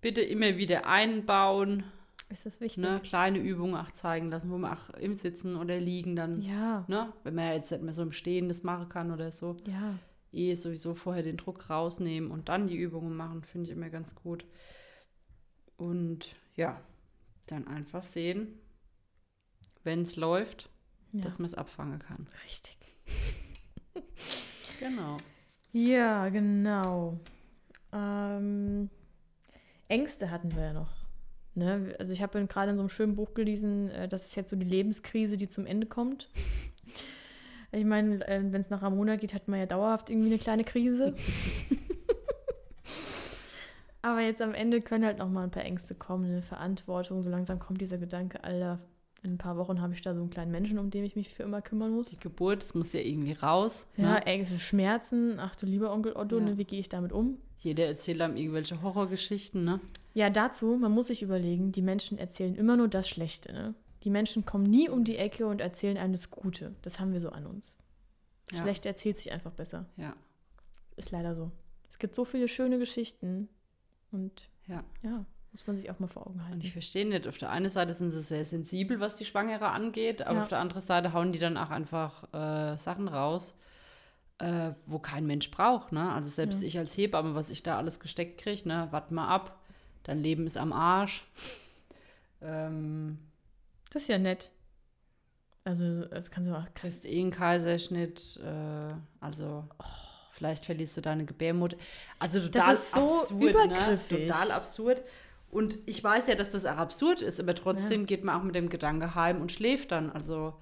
[0.00, 1.84] bitte immer wieder einbauen.
[2.30, 2.82] Ist das wichtig?
[2.82, 6.84] Ne, kleine Übungen auch zeigen lassen, wo man auch im Sitzen oder Liegen dann, Ja,
[6.88, 9.98] ne, wenn man jetzt nicht mehr so im Stehen das machen kann oder so, ja.
[10.34, 14.14] Eh sowieso vorher den Druck rausnehmen und dann die Übungen machen, finde ich immer ganz
[14.14, 14.44] gut.
[15.76, 16.80] Und ja,
[17.46, 18.58] dann einfach sehen,
[19.82, 20.70] wenn es läuft,
[21.12, 21.22] ja.
[21.22, 22.26] dass man es abfangen kann.
[22.44, 22.76] Richtig.
[24.80, 25.18] Genau.
[25.72, 27.20] Ja, genau.
[27.92, 28.90] Ähm,
[29.88, 30.90] Ängste hatten wir ja noch.
[31.54, 31.94] Ne?
[31.98, 34.56] Also ich habe gerade in so einem schönen Buch gelesen, äh, das ist jetzt so
[34.56, 36.28] die Lebenskrise, die zum Ende kommt.
[37.74, 40.64] Ich meine, äh, wenn es nach Ramona geht, hat man ja dauerhaft irgendwie eine kleine
[40.64, 41.14] Krise.
[44.02, 47.22] Aber jetzt am Ende können halt noch mal ein paar Ängste kommen, eine Verantwortung.
[47.22, 48.78] So langsam kommt dieser Gedanke, Alter,
[49.22, 51.30] in ein paar Wochen habe ich da so einen kleinen Menschen, um den ich mich
[51.30, 52.10] für immer kümmern muss.
[52.10, 53.86] Die Geburt, das muss ja irgendwie raus.
[53.96, 54.26] Ja, Ne?
[54.26, 55.38] Ängste, Schmerzen.
[55.40, 56.44] Ach du lieber Onkel Otto, Ja.
[56.44, 57.38] ne, wie gehe ich damit um?
[57.60, 59.80] Jeder erzählt einem irgendwelche Horrorgeschichten, ne?
[60.12, 63.54] Ja, dazu, man muss sich überlegen, die Menschen erzählen immer nur das Schlechte.
[63.54, 63.74] Ne?
[64.04, 66.74] Die Menschen kommen nie um die Ecke und erzählen einem das Gute.
[66.82, 67.78] Das haben wir so an uns.
[68.48, 68.64] Das Ja.
[68.64, 69.86] Schlechte erzählt sich einfach besser.
[69.96, 70.14] Ja,
[70.96, 71.50] Ist leider so.
[71.88, 73.48] Es gibt so viele schöne Geschichten
[74.12, 74.84] und ja.
[75.02, 76.60] ja, muss man sich auch mal vor Augen Und halten.
[76.60, 80.22] ich verstehe nicht, auf der einen Seite sind sie sehr sensibel, was die Schwangere angeht,
[80.22, 80.42] aber Ja.
[80.42, 83.56] auf der anderen Seite hauen die dann auch einfach äh, Sachen raus,
[84.38, 85.92] äh, wo kein Mensch braucht.
[85.92, 86.12] Ne?
[86.12, 86.66] Also selbst Ja.
[86.66, 88.88] ich als Hebamme, was ich da alles gesteckt kriege, ne?
[88.90, 89.58] wart mal ab,
[90.02, 91.24] dein Leben ist am Arsch.
[92.42, 93.18] ähm,
[93.94, 94.50] Das ist ja nett.
[95.64, 96.74] Also, das kannst du auch krass.
[96.74, 99.64] kriegst eh einen Kaiserschnitt, äh, also
[100.32, 101.76] vielleicht verlierst du deine Gebärmutter.
[102.18, 104.18] Also total ist so absurd, übergriffig.
[104.20, 104.26] Ne?
[104.26, 105.02] Total absurd.
[105.50, 108.56] Und ich weiß ja, dass das auch absurd ist, aber trotzdem geht man auch mit
[108.56, 110.10] dem Gedanke heim und schläft dann.
[110.10, 110.54] Also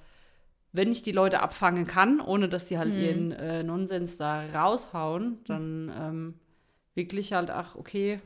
[0.73, 3.01] wenn ich die Leute abfangen kann, ohne dass sie halt Mhm.
[3.01, 6.35] ihren äh, Nonsens da raushauen, dann ähm,
[6.95, 8.21] wirklich halt, ach, okay,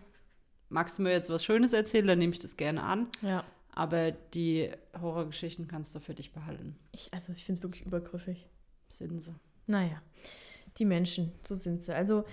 [0.68, 3.06] magst du mir jetzt was Schönes erzählen, dann nehme ich das gerne an.
[3.22, 3.44] Ja.
[3.76, 6.76] Aber die Horrorgeschichten kannst du für dich behalten.
[6.92, 8.48] Ich, also, ich finde es wirklich übergriffig.
[8.88, 9.34] Sind sie.
[9.66, 10.00] Naja,
[10.78, 11.94] die Menschen, so sind sie.
[11.94, 12.24] Also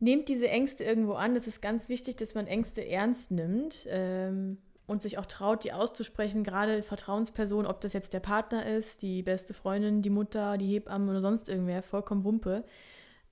[0.00, 1.36] nehmt diese Ängste irgendwo an.
[1.36, 5.72] Es ist ganz wichtig, dass man Ängste ernst nimmt ähm, und sich auch traut, die
[5.72, 6.42] auszusprechen.
[6.42, 11.08] Gerade Vertrauenspersonen, ob das jetzt der Partner ist, die beste Freundin, die Mutter, die Hebamme
[11.08, 12.64] oder sonst irgendwer, vollkommen Wumpe.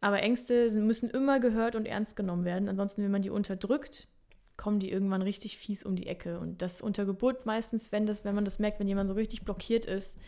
[0.01, 2.69] Aber Ängste müssen immer gehört und ernst genommen werden.
[2.69, 4.09] Ansonsten, wenn man die unterdrückt,
[4.57, 6.39] kommen die irgendwann richtig fies um die Ecke.
[6.39, 9.43] Und das unter Geburt meistens, wenn, das, wenn man das merkt, wenn jemand so richtig
[9.43, 10.19] blockiert ist,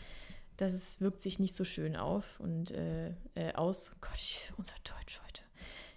[0.57, 3.91] das ist, wirkt sich nicht so schön auf und äh, äh, aus.
[3.93, 5.41] Oh Gott, ich, unser Deutsch heute.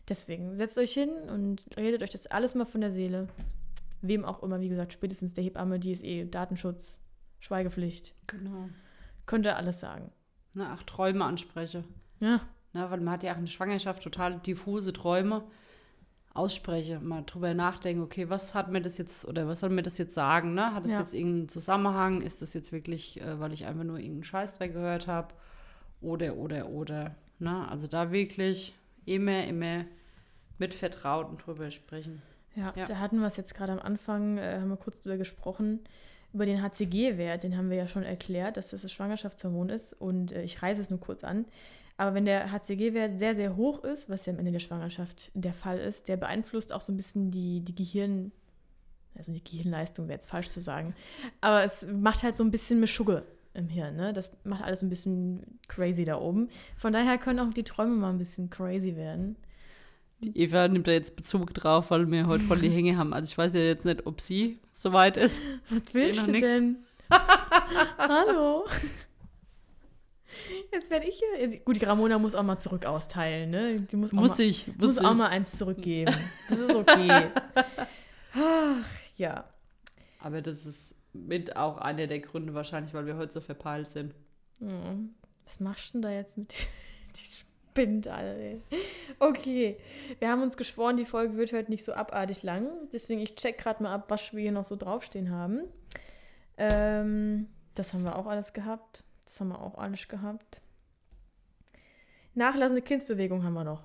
[0.09, 3.29] Deswegen setzt euch hin und redet euch das alles mal von der Seele.
[4.01, 6.99] Wem auch immer, wie gesagt, spätestens der Hebamme, die ist eh Datenschutz,
[7.41, 8.15] Schweigepflicht.
[8.27, 8.69] Genau.
[9.27, 10.11] Könnt ihr alles sagen.
[10.55, 11.85] Na, auch Träume anspreche.
[12.21, 12.41] Ja.
[12.73, 15.45] Na, weil man hat ja auch in der Schwangerschaft total diffuse Träume.
[16.35, 19.99] Ausspreche, mal drüber nachdenken, okay, was hat mir das jetzt oder was soll mir das
[19.99, 20.55] jetzt sagen?
[20.55, 20.73] Ne?
[20.75, 21.01] Hat das Ja.
[21.01, 22.21] jetzt irgendeinen Zusammenhang?
[22.21, 25.35] Ist das jetzt wirklich, äh, weil ich einfach nur irgendeinen Scheißdreck gehört habe?
[26.01, 27.15] Oder, oder, oder.
[27.41, 27.67] Ne?
[27.69, 28.73] Also da wirklich
[29.05, 29.85] immer, immer
[30.59, 32.23] mit Vertrauten drüber sprechen.
[32.55, 32.85] Ja, Ja.
[32.85, 35.81] da hatten wir es jetzt gerade am Anfang, äh, haben wir kurz drüber gesprochen,
[36.33, 40.31] über den HCG-Wert, den haben wir ja schon erklärt, dass das das Schwangerschaftshormon ist und
[40.33, 41.47] äh, ich reiße es nur kurz an.
[41.99, 45.53] Aber wenn der HCG-Wert sehr, sehr hoch ist, was ja am Ende der Schwangerschaft der
[45.53, 48.31] Fall ist, der beeinflusst auch so ein bisschen die, die Gehirn,
[49.17, 50.95] also die Gehirnleistung wäre jetzt falsch zu sagen,
[51.41, 54.13] aber es macht halt so ein bisschen Mischugge im Hirn, ne?
[54.13, 56.49] Das macht alles ein bisschen crazy da oben.
[56.77, 59.37] Von daher können auch die Träume mal ein bisschen crazy werden.
[60.21, 63.13] Die Eva nimmt da jetzt Bezug drauf, weil wir heute voll die Hänge haben.
[63.13, 65.41] Also ich weiß ja jetzt nicht, ob sie soweit ist.
[65.69, 66.77] Was willst du denn?
[67.99, 68.67] Hallo.
[70.73, 71.59] Jetzt werde ich hier.
[71.61, 73.81] Gut, die Ramona muss auch mal zurück austeilen, ne?
[73.81, 75.05] Die muss auch, Muss mal, ich, muss, muss ich.
[75.05, 76.15] auch mal eins zurückgeben.
[76.49, 77.27] Das ist okay.
[78.35, 78.85] Ach,
[79.17, 79.45] ja.
[80.21, 84.15] Aber das ist mit auch einer der Gründe wahrscheinlich, weil wir heute so verpeilt sind.
[84.59, 85.15] Hm.
[85.45, 86.53] Was machst du denn da jetzt mit
[87.17, 87.35] die
[87.71, 88.37] spinnt alle?
[88.39, 88.63] ey.
[89.19, 89.79] Okay,
[90.19, 92.69] wir haben uns geschworen, die Folge wird heute nicht so abartig lang.
[92.93, 95.63] Deswegen ich check gerade mal ab, was wir hier noch so draufstehen haben.
[96.59, 99.05] Ähm, das haben wir auch alles gehabt.
[99.29, 100.63] Das haben wir auch alles gehabt.
[102.33, 103.83] Nachlassende Kindsbewegung haben wir noch.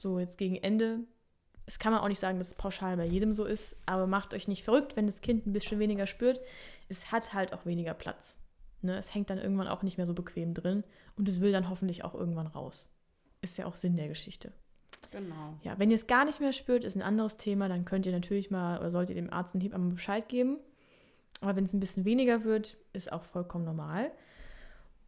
[0.00, 0.98] So, jetzt gegen Ende.
[1.66, 4.34] Das kann man auch nicht sagen, dass es pauschal bei jedem so ist, aber macht
[4.34, 6.40] euch nicht verrückt, wenn das Kind ein bisschen weniger spürt.
[6.88, 8.40] Es hat halt auch weniger Platz.
[8.80, 8.96] Ne?
[8.96, 10.82] Es hängt dann irgendwann auch nicht mehr so bequem drin
[11.16, 12.90] und es will dann hoffentlich auch irgendwann raus.
[13.40, 14.50] Ist ja auch Sinn der Geschichte.
[15.12, 15.60] Genau.
[15.62, 18.12] Ja, wenn ihr es gar nicht mehr spürt, ist ein anderes Thema, dann könnt ihr
[18.12, 20.58] natürlich mal oder solltet ihr dem Arzt und Hebammen Bescheid geben.
[21.42, 24.12] Aber wenn es ein bisschen weniger wird, ist auch vollkommen normal.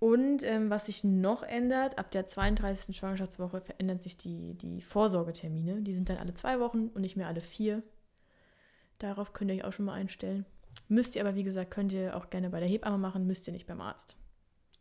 [0.01, 2.95] Und ähm, was sich noch ändert, ab der 32.
[2.95, 5.80] Schwangerschaftswoche verändern sich die, die Vorsorgetermine.
[5.80, 7.82] Die sind dann alle zwei Wochen und nicht mehr alle vier.
[8.99, 10.45] Darauf könnt ihr euch auch schon mal einstellen.
[10.89, 13.53] Müsst ihr aber, wie gesagt, könnt ihr auch gerne bei der Hebamme machen, müsst ihr
[13.53, 14.16] nicht beim Arzt.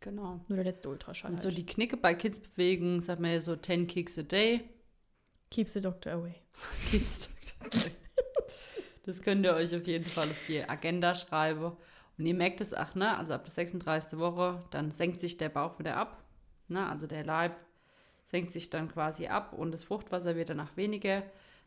[0.00, 0.40] Genau.
[0.48, 1.30] Nur der letzte Ultraschall.
[1.30, 1.56] Und so halt.
[1.56, 4.68] die Knicke bei Kidsbewegung, sagt man ja so 10 Kicks a day.
[5.50, 6.34] Keeps the doctor away.
[6.90, 7.30] Keeps
[9.04, 11.72] Das könnt ihr euch auf jeden Fall auf die Agenda schreiben.
[12.16, 13.16] Und ihr merkt es auch, ne?
[13.16, 14.18] Also ab der 36.
[14.18, 16.22] Woche, dann senkt sich der Bauch wieder ab.
[16.68, 16.88] Ne?
[16.88, 17.56] Also der Leib
[18.24, 21.22] senkt sich dann quasi ab und das Fruchtwasser wird danach weniger.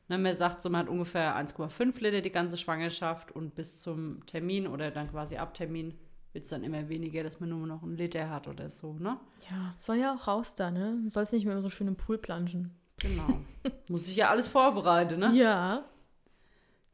[0.10, 4.26] Ne, man sagt so, man hat ungefähr 1,5 Liter die ganze Schwangerschaft und bis zum
[4.26, 5.94] Termin oder dann quasi ab Termin
[6.34, 9.20] wird es dann immer weniger, dass man nur noch einen Liter hat oder so, ne?
[9.50, 11.04] Ja, soll ja auch raus da, ne?
[11.08, 12.72] Soll es nicht mehr so schön im Pool planschen.
[12.98, 13.40] Genau.
[13.90, 15.32] Muss ich ja alles vorbereiten, ne?
[15.34, 15.84] Ja.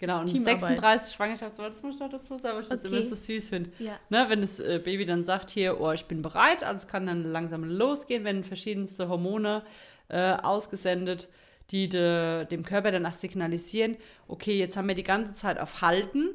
[0.04, 0.60] Genau, und Teamarbeit.
[0.60, 2.98] 36 Schwangerschaftswochen, das muss ich noch dazu sagen, weil ich das Okay.
[2.98, 3.72] immer so süß finde.
[3.80, 3.98] Ja.
[4.10, 7.06] Ne, wenn das äh, Baby dann sagt, hier, oh, ich bin bereit, also es kann
[7.06, 9.64] dann langsam losgehen, wenn verschiedenste Hormone
[10.10, 11.30] äh, ausgesendet,
[11.72, 13.96] die de, dem Körper danach signalisieren,
[14.28, 16.32] okay, jetzt haben wir die ganze Zeit auf Halten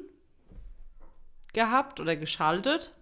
[1.53, 2.95] gehabt oder geschaltet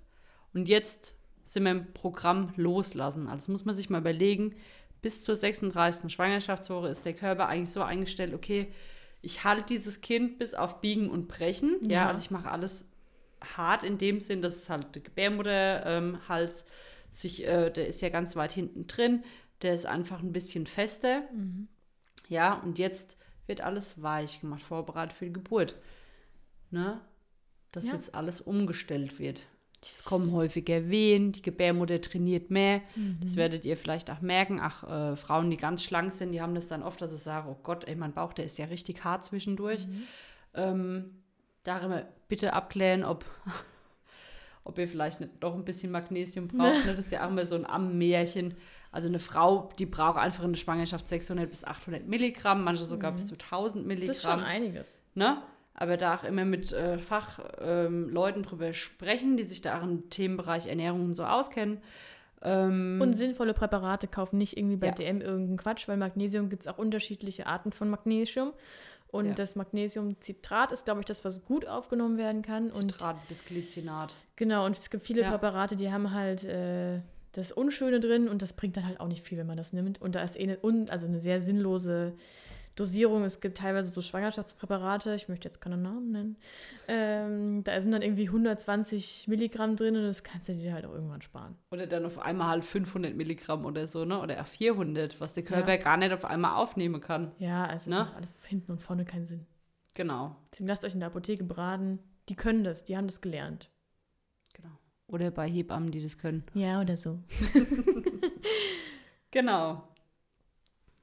[0.53, 1.15] und jetzt
[1.45, 3.27] sind wir im Programm loslassen.
[3.27, 4.53] Also das muss man sich mal überlegen,
[5.01, 6.11] bis zur 36.
[6.11, 8.67] Schwangerschaftswoche ist der Körper eigentlich so eingestellt, okay,
[9.21, 11.77] ich halte dieses Kind bis auf Biegen und Brechen.
[11.83, 12.07] Ja, Ja.
[12.07, 12.89] also ich mache alles
[13.55, 16.67] hart in dem Sinn, dass es halt der Gebärmutterhals ähm,
[17.11, 19.23] sich, äh, der ist ja ganz weit hinten drin,
[19.61, 21.23] der ist einfach ein bisschen fester.
[22.29, 25.75] Ja, und jetzt wird alles weich gemacht, vorbereitet für die Geburt.
[26.69, 26.99] Ne?
[27.71, 27.93] Dass Ja.
[27.93, 29.41] jetzt alles umgestellt wird.
[29.89, 32.81] Es kommen häufiger Wehen, die Gebärmutter trainiert mehr.
[33.21, 34.59] Das werdet ihr vielleicht auch merken.
[34.61, 37.49] Ach, äh, Frauen, die ganz schlank sind, die haben das dann oft, dass sie sagen,
[37.49, 39.87] oh Gott, ey, mein Bauch, der ist ja richtig hart zwischendurch.
[40.53, 41.21] Ähm,
[41.63, 43.25] darüber bitte abklären, ob,
[44.63, 46.85] ob ihr vielleicht nicht doch ein bisschen Magnesium braucht.
[46.85, 46.95] ne?
[46.95, 48.55] Das ist ja auch immer so ein Ammärchen.
[48.91, 53.11] Also eine Frau, die braucht einfach in der Schwangerschaft 600 bis 800 Milligramm, manche sogar
[53.11, 54.07] bis zu 1000 Milligramm.
[54.07, 55.03] Das ist schon einiges.
[55.13, 55.41] Ne?
[55.79, 60.09] Aber da auch immer mit äh, Fachleuten ähm, drüber sprechen, die sich da auch im
[60.09, 61.79] Themenbereich Ernährung und so auskennen.
[62.41, 64.93] Ähm, Und sinnvolle Präparate kaufen, nicht irgendwie bei Ja.
[64.93, 68.53] DM irgendeinen Quatsch, weil Magnesium gibt es auch unterschiedliche Arten von Magnesium.
[69.09, 69.33] Und Ja.
[69.35, 72.65] das Magnesiumcitrat ist, glaube ich, das, was gut aufgenommen werden kann.
[72.71, 74.13] Und Citrat bis Glycinat.
[74.35, 75.29] genau, und es gibt viele Ja.
[75.29, 76.99] Präparate, die haben halt äh,
[77.33, 80.01] das Unschöne drin und das bringt dann halt auch nicht viel, wenn man das nimmt.
[80.01, 82.13] Und da ist eh eine, also eine sehr sinnlose
[82.77, 83.23] Dosierung.
[83.23, 86.37] Es gibt teilweise so Schwangerschaftspräparate, ich möchte jetzt keine Namen nennen.
[86.87, 90.93] Ähm, da sind dann irgendwie 120 Milligramm drin und das kannst du dir halt auch
[90.93, 91.55] irgendwann sparen.
[91.71, 94.21] Oder dann auf einmal halt 500 Milligramm oder so, ne?
[94.21, 95.77] Oder auch 400, was der Körper ja.
[95.77, 97.31] gar nicht auf einmal aufnehmen kann.
[97.39, 98.03] Ja, also es ne?
[98.03, 99.47] macht alles hinten und vorne keinen Sinn.
[99.95, 100.35] Genau.
[100.51, 101.99] Deswegen lasst euch in der Apotheke beraten.
[102.29, 103.71] Die können das, die haben das gelernt.
[104.53, 104.77] Genau.
[105.07, 106.43] Oder bei Hebammen, die das können.
[106.53, 107.19] Ja, oder so.
[109.31, 109.87] genau.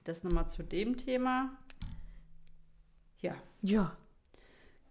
[0.05, 1.57] Das nochmal zu dem Thema.
[3.25, 3.35] Ja.
[3.63, 3.97] Ja.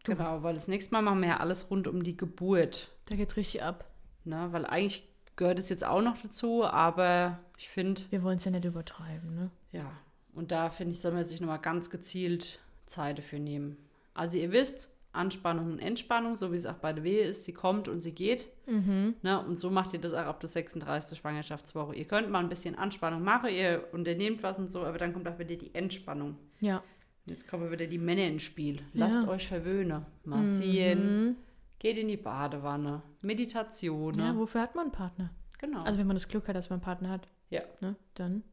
[0.04, 0.16] Du.
[0.16, 2.90] Genau, weil das nächste Mal machen wir ja alles rund um die Geburt.
[3.06, 3.86] Da geht's richtig ab.
[4.26, 8.02] Ne, weil eigentlich gehört es jetzt auch noch dazu, aber ich finde.
[8.10, 9.52] Wir wollen es ja nicht übertreiben, ne?
[9.72, 9.92] Ja.
[10.34, 13.78] Und da finde ich, soll man sich nochmal ganz gezielt Zeit dafür nehmen.
[14.14, 17.54] Also ihr wisst, Anspannung und Entspannung, so wie es auch bei der Wehe ist, sie
[17.54, 18.50] kommt und sie geht.
[18.66, 19.16] Mhm.
[19.22, 19.44] Ne?
[19.46, 21.18] Und so macht ihr das auch ab der 36.
[21.20, 21.96] Schwangerschaftswoche.
[21.96, 25.28] Ihr könnt mal ein bisschen Anspannung machen, ihr unternehmt was und so, aber dann kommt
[25.28, 26.38] auch wieder die Entspannung.
[26.62, 26.82] Ja.
[27.26, 28.82] Jetzt kommen wieder die Männer ins Spiel.
[28.94, 29.28] Lasst ja.
[29.28, 30.06] euch verwöhnen.
[30.26, 31.26] Massieren.
[31.26, 31.36] Mhm.
[31.80, 33.02] Geht in die Badewanne.
[33.22, 34.14] Meditation.
[34.16, 35.32] Ja, wofür hat man einen Partner?
[35.60, 35.84] Genau.
[35.84, 37.30] Also wenn man das Glück hat, dass man einen Partner hat.
[37.50, 37.62] Ja.
[37.80, 37.96] Ne?
[38.16, 38.44] Dann.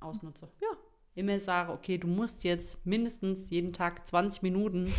[0.00, 0.48] Ausnutze.
[0.60, 0.68] Ja.
[1.14, 4.92] Immer sage, okay, du musst jetzt mindestens jeden Tag 20 Minuten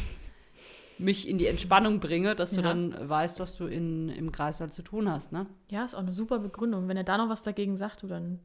[1.00, 2.64] mich in die Entspannung bringen, dass du ja.
[2.64, 5.48] dann weißt, was du in, im Kreis halt zu tun hast, ne?
[5.72, 6.88] Ja, ist auch eine super Begründung.
[6.88, 8.40] Wenn er da noch was dagegen sagt, du dann.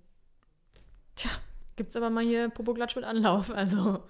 [1.17, 1.31] Tja,
[1.77, 4.03] gibt's aber mal hier Popoklatsch mit Anlauf, also.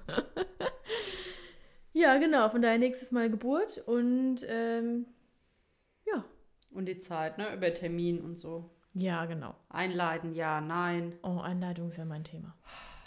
[1.93, 5.07] ja, genau, von daher nächstes Mal Geburt und ähm,
[6.07, 6.25] ja.
[6.71, 7.55] Und die Zeit, ne?
[7.55, 8.71] Über Termin und so.
[8.95, 9.55] Ja, genau.
[9.69, 11.19] Einleiten, ja, nein.
[11.23, 12.55] Oh, Einleitung ist ja mein Thema.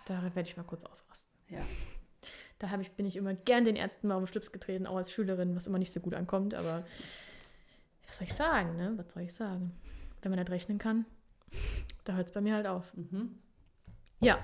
[0.05, 1.31] Da werde ich mal kurz ausrasten.
[1.49, 1.61] Ja.
[2.59, 5.55] Da ich, bin ich immer gern den Ärzten mal den Schlips getreten, auch als Schülerin,
[5.55, 6.55] was immer nicht so gut ankommt.
[6.55, 6.83] Aber
[8.05, 8.93] was soll ich sagen, ne?
[8.97, 9.71] Was soll ich sagen?
[10.21, 11.05] Wenn man nicht rechnen kann,
[12.03, 12.93] da hört es bei mir halt auf.
[12.95, 13.37] Mhm.
[14.19, 14.39] Ja,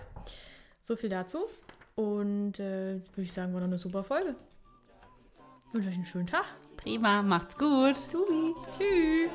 [0.82, 1.48] so viel dazu.
[1.96, 4.36] Und äh, würde ich sagen, war noch eine super Folge.
[5.68, 6.46] Ich wünsche euch einen schönen Tag.
[6.78, 7.96] Prima, macht's gut.
[8.78, 9.30] Tschüss.